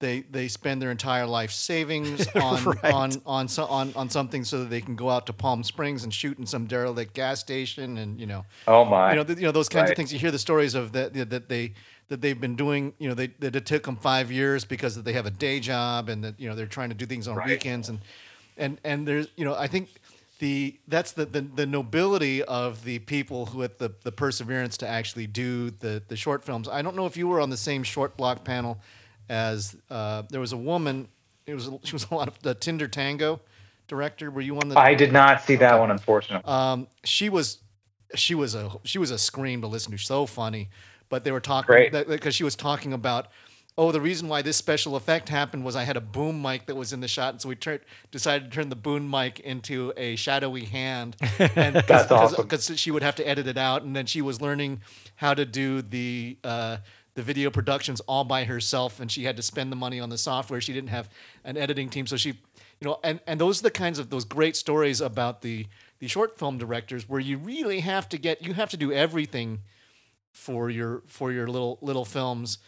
[0.00, 2.92] they they spend their entire life savings on Right.
[2.92, 6.04] on on, so, on on something so that they can go out to palm springs
[6.04, 9.38] and shoot in some derelict gas station and you know oh my, you know, th-
[9.38, 10.12] you know those kinds of things.
[10.12, 11.72] You hear the stories of that that they
[12.08, 12.92] that they've been doing.
[12.98, 16.08] You know, they that it took them five years because they have a day job
[16.08, 17.46] and that you know they're trying to do things on Right.
[17.46, 18.00] weekends and
[18.56, 19.88] and and there's you know I think
[20.40, 24.88] the that's the, the the nobility of the people who had the the perseverance to
[24.88, 26.68] actually do the the short films.
[26.68, 28.78] I don't know if you were on the same short block panel
[29.28, 31.08] as uh, there was a woman.
[31.46, 33.40] It was she was a lot of the Tinder Tango
[33.88, 34.30] director.
[34.30, 34.78] Were you on the?
[34.78, 36.50] I did not see that one, unfortunately.
[36.50, 37.58] Um, she was,
[38.14, 39.98] she was a she was a scream to listen to.
[39.98, 40.70] So funny,
[41.08, 41.92] but they were talking Great.
[41.92, 43.28] because she was talking about.
[43.76, 46.76] Oh, the reason why this special effect happened was I had a boom mic that
[46.76, 47.80] was in the shot, and so we tur-
[48.12, 51.16] decided to turn the boom mic into a shadowy hand.
[51.56, 52.44] And That's awesome.
[52.44, 54.80] Because she would have to edit it out, and then she was learning
[55.16, 56.76] how to do the uh,
[57.14, 60.18] the video productions all by herself, and she had to spend the money on the
[60.18, 60.60] software.
[60.60, 61.08] She didn't have
[61.44, 62.36] an editing team, so she, you
[62.82, 65.66] know, and and those are the kinds of those great stories about the
[66.00, 69.60] the short film directors where you really have to get you have to do everything
[70.32, 72.58] for your for your little little films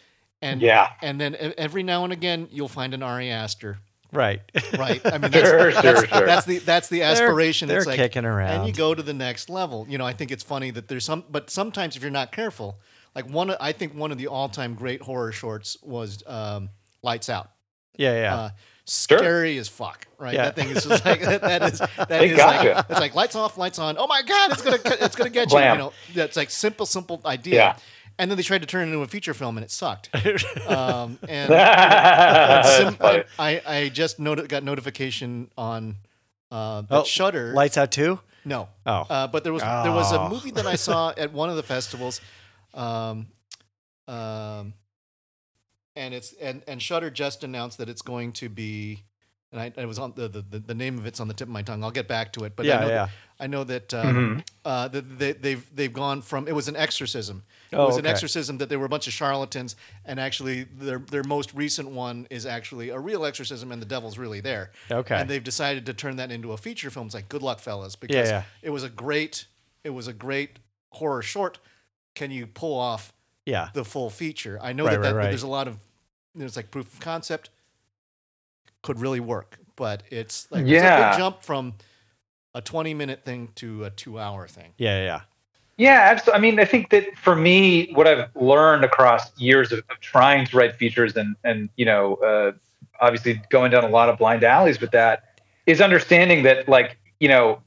[0.41, 0.89] and Yeah.
[1.01, 3.79] and then e- every now and again you'll find an Ari Aster
[4.13, 4.39] right.
[4.77, 6.25] right i mean that's, Sure, sure, that's, sure.
[6.25, 8.51] that's the that's the aspiration They're, they're like kicking around.
[8.61, 11.03] and you go to the next level you know i think it's funny that there's
[11.03, 12.79] some but sometimes if you're not careful
[13.17, 16.69] like one i think one of the all-time great horror shorts was um,
[17.03, 17.49] lights out
[17.97, 18.35] yeah, yeah.
[18.35, 18.49] uh,
[18.85, 20.35] scary as fuck, right?
[20.35, 20.43] Yeah.
[20.45, 22.69] That thing is just like that, that is that They is gotcha.
[22.75, 23.97] like it's like lights off, lights on.
[23.97, 25.57] Oh my god, it's gonna it's gonna get you.
[25.57, 27.55] You know, that's like simple, simple idea.
[27.55, 27.75] Yeah.
[28.19, 30.09] And then they tried to turn it into a feature film, and it sucked.
[30.67, 35.95] um, and and sim- I, I I just noti- got notification on
[36.51, 37.53] uh, Oh, Shutter.
[37.53, 38.19] Lights out too.
[38.45, 38.69] No.
[38.85, 39.05] Oh.
[39.09, 40.29] Uh, but there was there was a Oh.
[40.29, 42.21] movie that I saw at one of the festivals,
[42.77, 43.27] um,
[44.07, 44.73] um,
[45.95, 49.03] and it's and and Shutter just announced that it's going to be,
[49.51, 51.51] and I, I was on the, the the name of it's on the tip of
[51.53, 51.83] my tongue.
[51.83, 53.05] I'll get back to it, but I yeah, know yeah.
[53.05, 53.09] That,
[53.39, 54.47] I know that um, Mhm.
[54.65, 57.43] uh, that they, they've they've gone from it was an exorcism.
[57.71, 60.99] It Oh, was an exorcism that there were a bunch of charlatans, and actually their
[60.99, 64.71] their most recent one is actually a real exorcism, and the devil's really there.
[64.91, 65.15] Okay.
[65.15, 67.07] And they've decided to turn that into a feature film.
[67.07, 68.43] It's like good luck, fellas, because yeah.
[68.61, 69.47] it was a great
[69.83, 70.59] it was a great
[70.91, 71.59] horror short.
[72.17, 73.13] Can you pull off
[73.45, 73.69] Yeah.
[73.73, 74.57] the full feature?
[74.59, 75.23] I know Right, that, that right.
[75.29, 75.77] there's a lot of
[76.33, 77.51] there's like proof of concept
[78.81, 81.09] could really work, but it's like it's a Yeah.
[81.11, 81.75] big jump from
[82.55, 84.73] a 20 minute thing to a two hour thing.
[84.79, 85.21] Yeah, yeah.
[85.77, 86.37] Yeah, absolutely.
[86.37, 90.47] I mean, I think that for me, what I've learned across years of, of trying
[90.47, 92.53] to write features and and you know, uh,
[92.99, 97.27] obviously going down a lot of blind alleys with that, is understanding that like you
[97.27, 97.61] know,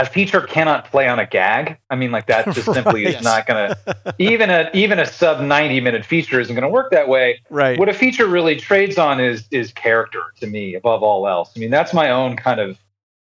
[0.00, 1.76] a feature cannot play on a gag.
[1.90, 3.14] I mean, like that just simply Right.
[3.14, 6.68] is not going to even a even a sub ninety minute feature isn't going to
[6.68, 7.40] work that way.
[7.50, 7.78] Right.
[7.78, 11.52] What a feature really trades on is is character to me above all else.
[11.54, 12.78] I mean, that's my own kind of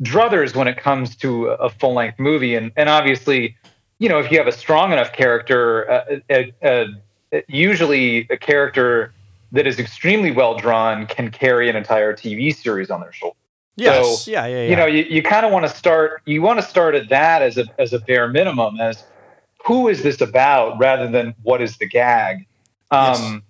[0.03, 2.55] druthers when it comes to a full length movie.
[2.55, 3.57] And and obviously,
[3.97, 6.85] you know, if you have a strong enough character, uh, uh, uh,
[7.47, 9.11] usually a character
[9.51, 13.35] that is extremely well drawn can carry an entire TV series on their shoulder.
[13.79, 14.25] Yes.
[14.25, 14.69] So, yeah, yeah, yeah.
[14.69, 16.21] You know, you, you kind of want to start.
[16.25, 19.03] You want to start at that as a as a bare minimum, as
[19.65, 22.47] who is this about, rather than what is the gag.
[22.91, 23.43] Um,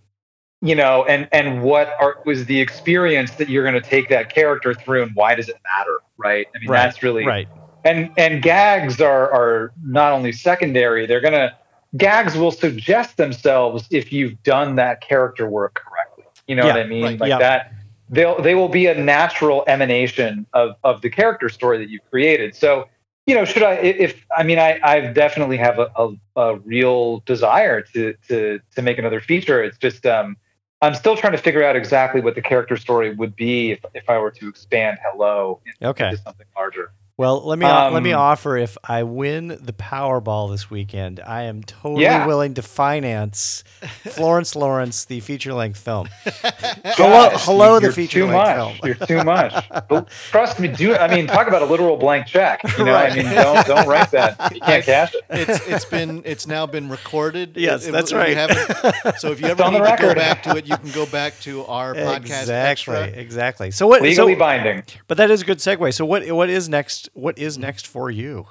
[0.62, 4.34] You know, and and what are, was the experience that you're going to take that
[4.34, 6.48] character through, and why does it matter, right?
[6.54, 7.48] I mean, Right, that's really right.
[7.86, 11.56] and and gags are are not only secondary; they're gonna
[11.96, 16.26] gags will suggest themselves if you've done that character work correctly.
[16.48, 17.04] You know what I mean?
[17.04, 17.40] right, like yeah.
[17.40, 17.72] that.
[18.10, 22.56] They'll they will be a natural emanation of of the character story that you've created.
[22.56, 22.88] So
[23.28, 23.74] you know, should I?
[23.76, 28.82] If I mean, I I definitely have a, a, a real desire to to to
[28.82, 29.64] make another feature.
[29.64, 30.38] It's just um.
[30.82, 34.10] I'm still trying to figure out exactly what the character story would be if, if
[34.10, 36.16] I were to expand Hello into Okay.
[36.24, 36.94] something larger.
[37.20, 41.44] Well, let me let me Um, offer if I win the Powerball this weekend, I
[41.44, 42.26] am totally Yeah.
[42.26, 43.66] willing to finance
[44.12, 46.08] Florence Lawrence the feature length film.
[46.24, 48.74] hello, Gosh, hello, you're the feature length film.
[48.86, 49.54] You're too much.
[49.90, 52.62] But trust me, do I mean talk about a literal blank check?
[52.78, 53.12] You know, Right.
[53.12, 54.54] I mean, don't don't write that.
[54.56, 55.26] You can't cash it.
[55.30, 57.58] it's it's been it's now been recorded.
[57.58, 59.20] Yes, It- it- that's we right.
[59.20, 61.66] so if you ever need to go back to it, you can go back to
[61.66, 62.56] our podcast Exactly,
[62.96, 63.04] extra.
[63.08, 63.72] exactly.
[63.72, 64.02] So what?
[64.02, 64.84] Legally So, binding.
[65.10, 65.94] but that is a good segue.
[65.94, 66.26] So what?
[66.32, 67.09] What is next?
[67.14, 68.48] What is next for you?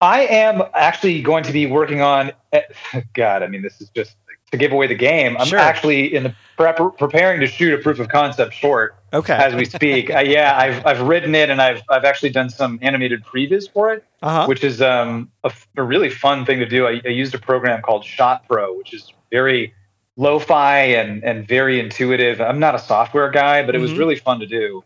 [0.00, 2.32] I am actually going to be working on.
[3.14, 4.16] God, I mean, this is just
[4.50, 5.36] to give away the game.
[5.38, 5.58] I'm Sure.
[5.58, 9.32] actually in the prep, preparing to shoot a proof of concept short Okay.
[9.34, 10.14] as we speak.
[10.14, 13.92] uh, yeah, I've I've written it and I've I've actually done some animated previews for
[13.92, 14.04] it.
[14.22, 14.46] Uh huh.
[14.46, 16.86] which is um, a, a really fun thing to do.
[16.86, 19.74] I, I used a program called Shot Pro, which is very
[20.16, 22.40] lo-fi and and very intuitive.
[22.40, 23.98] I'm not a software guy, but it was Mhm.
[23.98, 24.84] really fun to do.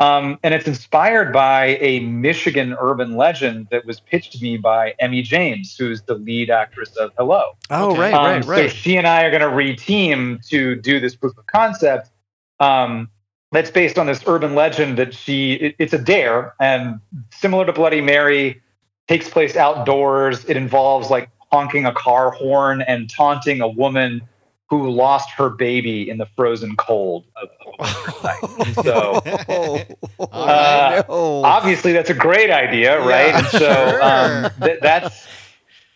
[0.00, 4.94] Um, and it's inspired by a Michigan urban legend that was pitched to me by
[4.98, 7.42] Emmy James, who's the lead actress of Hello.
[7.68, 8.00] Oh, Okay.
[8.00, 11.36] right, Um, right, So she and I are going to reteam to do this proof
[11.36, 12.10] of concept.
[12.60, 13.10] Um,
[13.52, 15.54] that's based on this urban legend that she.
[15.54, 17.00] It, it's a dare, and
[17.32, 18.62] similar to Bloody Mary,
[19.08, 20.44] takes place outdoors.
[20.46, 24.22] It involves like honking a car horn and taunting a woman
[24.70, 28.84] who lost her baby in the frozen cold of, of a winter night.
[28.84, 29.20] So
[30.18, 31.04] All right.
[31.08, 31.42] no.
[31.44, 33.28] obviously that's a great idea, right?
[33.28, 34.02] Yeah, and so sure.
[34.02, 35.26] um, th- that's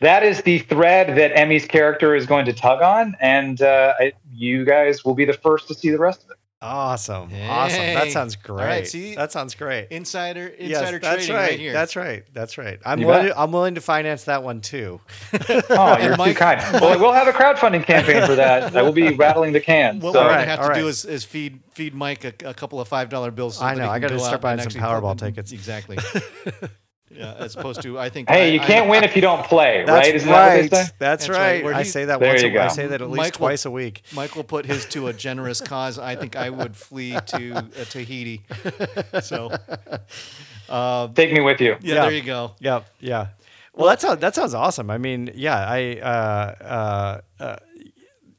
[0.01, 4.13] that is the thread that Emmy's character is going to tug on, and uh, I,
[4.33, 6.37] you guys will be the first to see the rest of it.
[6.65, 7.29] Awesome.
[7.49, 7.79] Awesome.
[7.95, 8.65] That sounds great.
[8.65, 9.15] right, see?
[9.17, 9.89] that sounds great.
[9.91, 11.51] Insider Yes, insider that's trading right.
[11.51, 11.73] right, here.
[11.75, 12.25] That's right.
[12.33, 12.81] That's right.
[12.87, 13.27] I'm You willing.
[13.27, 13.35] bet.
[13.35, 15.01] To, I'm willing to finance that one too.
[15.71, 16.61] Oh, you're Mike- too kind.
[16.81, 18.75] Well, we'll have a crowdfunding campaign for that.
[18.75, 20.01] I will be rattling the can.
[20.01, 20.21] what so.
[20.21, 20.89] we're All gonna right, have all to do right.
[20.89, 23.59] is, is feed feed Mike a, a couple of five dollar bills.
[23.59, 25.01] So I that know, he I can gotta go start out buying and some actually-
[25.01, 25.53] Powerball tickets.
[25.53, 25.99] Exactly.
[27.11, 28.29] yeah, as opposed to I think.
[28.29, 30.15] Hey, I- you can't win if you don't play, That's right?
[30.15, 30.57] Isn't right.
[30.57, 30.71] that what?
[30.71, 31.39] That's, That's right.
[31.39, 31.65] right.
[31.65, 32.43] Where I he- say that once.
[32.43, 32.63] you A, go.
[32.63, 34.03] I say that at least Michael- twice a week.
[34.15, 35.99] Michael put his to a generous cause.
[35.99, 38.43] I think I would flee to uh, Tahiti.
[39.23, 39.51] So,
[40.69, 41.77] uh, Take me with you.
[41.81, 42.03] yeah, Yeah.
[42.03, 42.53] there you go.
[42.61, 43.29] Yeah, yeah.
[43.75, 44.89] Well, that sounds that sounds awesome.
[44.91, 47.57] I mean, yeah, I, uh, uh, uh,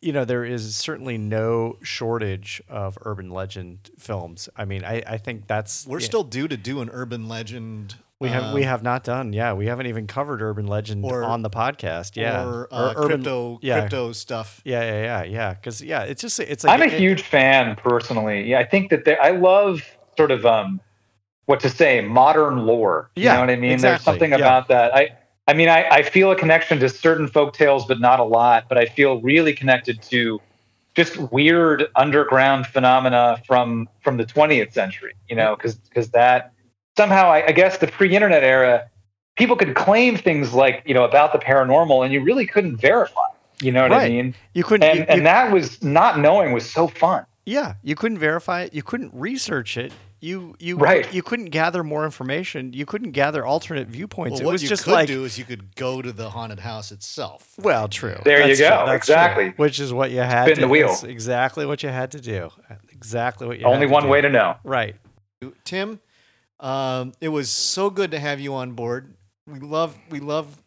[0.01, 4.47] you know, there is certainly no shortage of urban legend films.
[4.55, 7.95] I mean, I, I think that's We're yeah, still due to do an urban legend.
[8.25, 9.33] We have we um, have not done.
[9.33, 12.15] Yeah, we haven't even covered urban legend Or- on the podcast.
[12.15, 13.79] Yeah, or, uh, urban crypto yeah.
[13.81, 14.61] crypto stuff.
[14.65, 15.53] Yeah, yeah, yeah, yeah.
[15.53, 18.49] Because yeah, it's just it's like I'm a it- huge fan personally.
[18.49, 19.81] Yeah, I think that there, I love
[20.17, 20.81] sort of um,
[21.45, 23.11] what to say, modern lore.
[23.15, 23.79] You Yeah, know what I mean?
[23.79, 24.37] There's something yeah.
[24.37, 24.95] about that.
[24.95, 25.09] I
[25.47, 28.67] I mean, I, I feel a connection to certain folk tales, but not a lot.
[28.67, 30.41] But I feel really connected to
[30.95, 35.13] just weird underground phenomena from from the 20th century.
[35.29, 36.51] You know, because because that
[36.97, 38.87] somehow I, I guess the pre-internet era,
[39.37, 43.21] people could claim things like you know about the paranormal, and you really couldn't verify.
[43.61, 44.35] You know what I mean?
[44.53, 47.25] you couldn't And you- you- and that was not knowing was so fun.
[47.45, 48.73] Yeah, you couldn't verify it.
[48.73, 49.93] You couldn't research it.
[50.19, 51.13] You you Right.
[51.13, 52.73] you couldn't gather more information.
[52.73, 54.33] You couldn't gather alternate viewpoints.
[54.33, 56.31] Well, it what was you just could like do is you could go to the
[56.31, 57.53] haunted house itself.
[57.59, 58.17] well, true.
[58.25, 58.67] There you go.
[58.77, 58.85] true.
[58.87, 59.13] That's true.
[59.15, 59.49] Exactly.
[59.57, 60.45] Which is what you had.
[60.45, 60.87] Spin to, the wheel.
[60.87, 62.49] that's exactly what you had to do.
[62.91, 63.65] Exactly what you.
[63.65, 64.09] Only had to one do.
[64.09, 64.55] way to know.
[64.63, 64.95] Right.
[65.63, 65.99] Tim,
[66.59, 69.13] um, it was so good to have you on board.
[69.47, 70.61] We love, we love.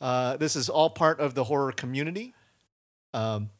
[0.00, 2.34] Uh, this is all part of the horror community.
[3.14, 3.50] Um,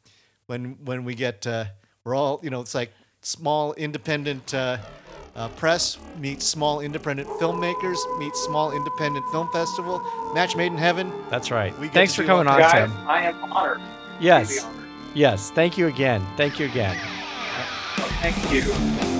[0.47, 1.65] when when we get, uh,
[2.03, 4.77] we're all, you know, it's like small independent uh,
[5.35, 10.01] uh, press meets small independent filmmakers meets small independent film festival.
[10.33, 11.11] Match made in heaven.
[11.29, 11.77] That's right.
[11.79, 13.07] We Thanks for coming on, Guys, Tim.
[13.07, 13.81] I am honored.
[14.19, 14.65] Yes.
[15.13, 15.51] Yes.
[15.51, 16.25] Thank you again.
[16.37, 16.97] Thank you again.
[18.21, 19.12] Thank you.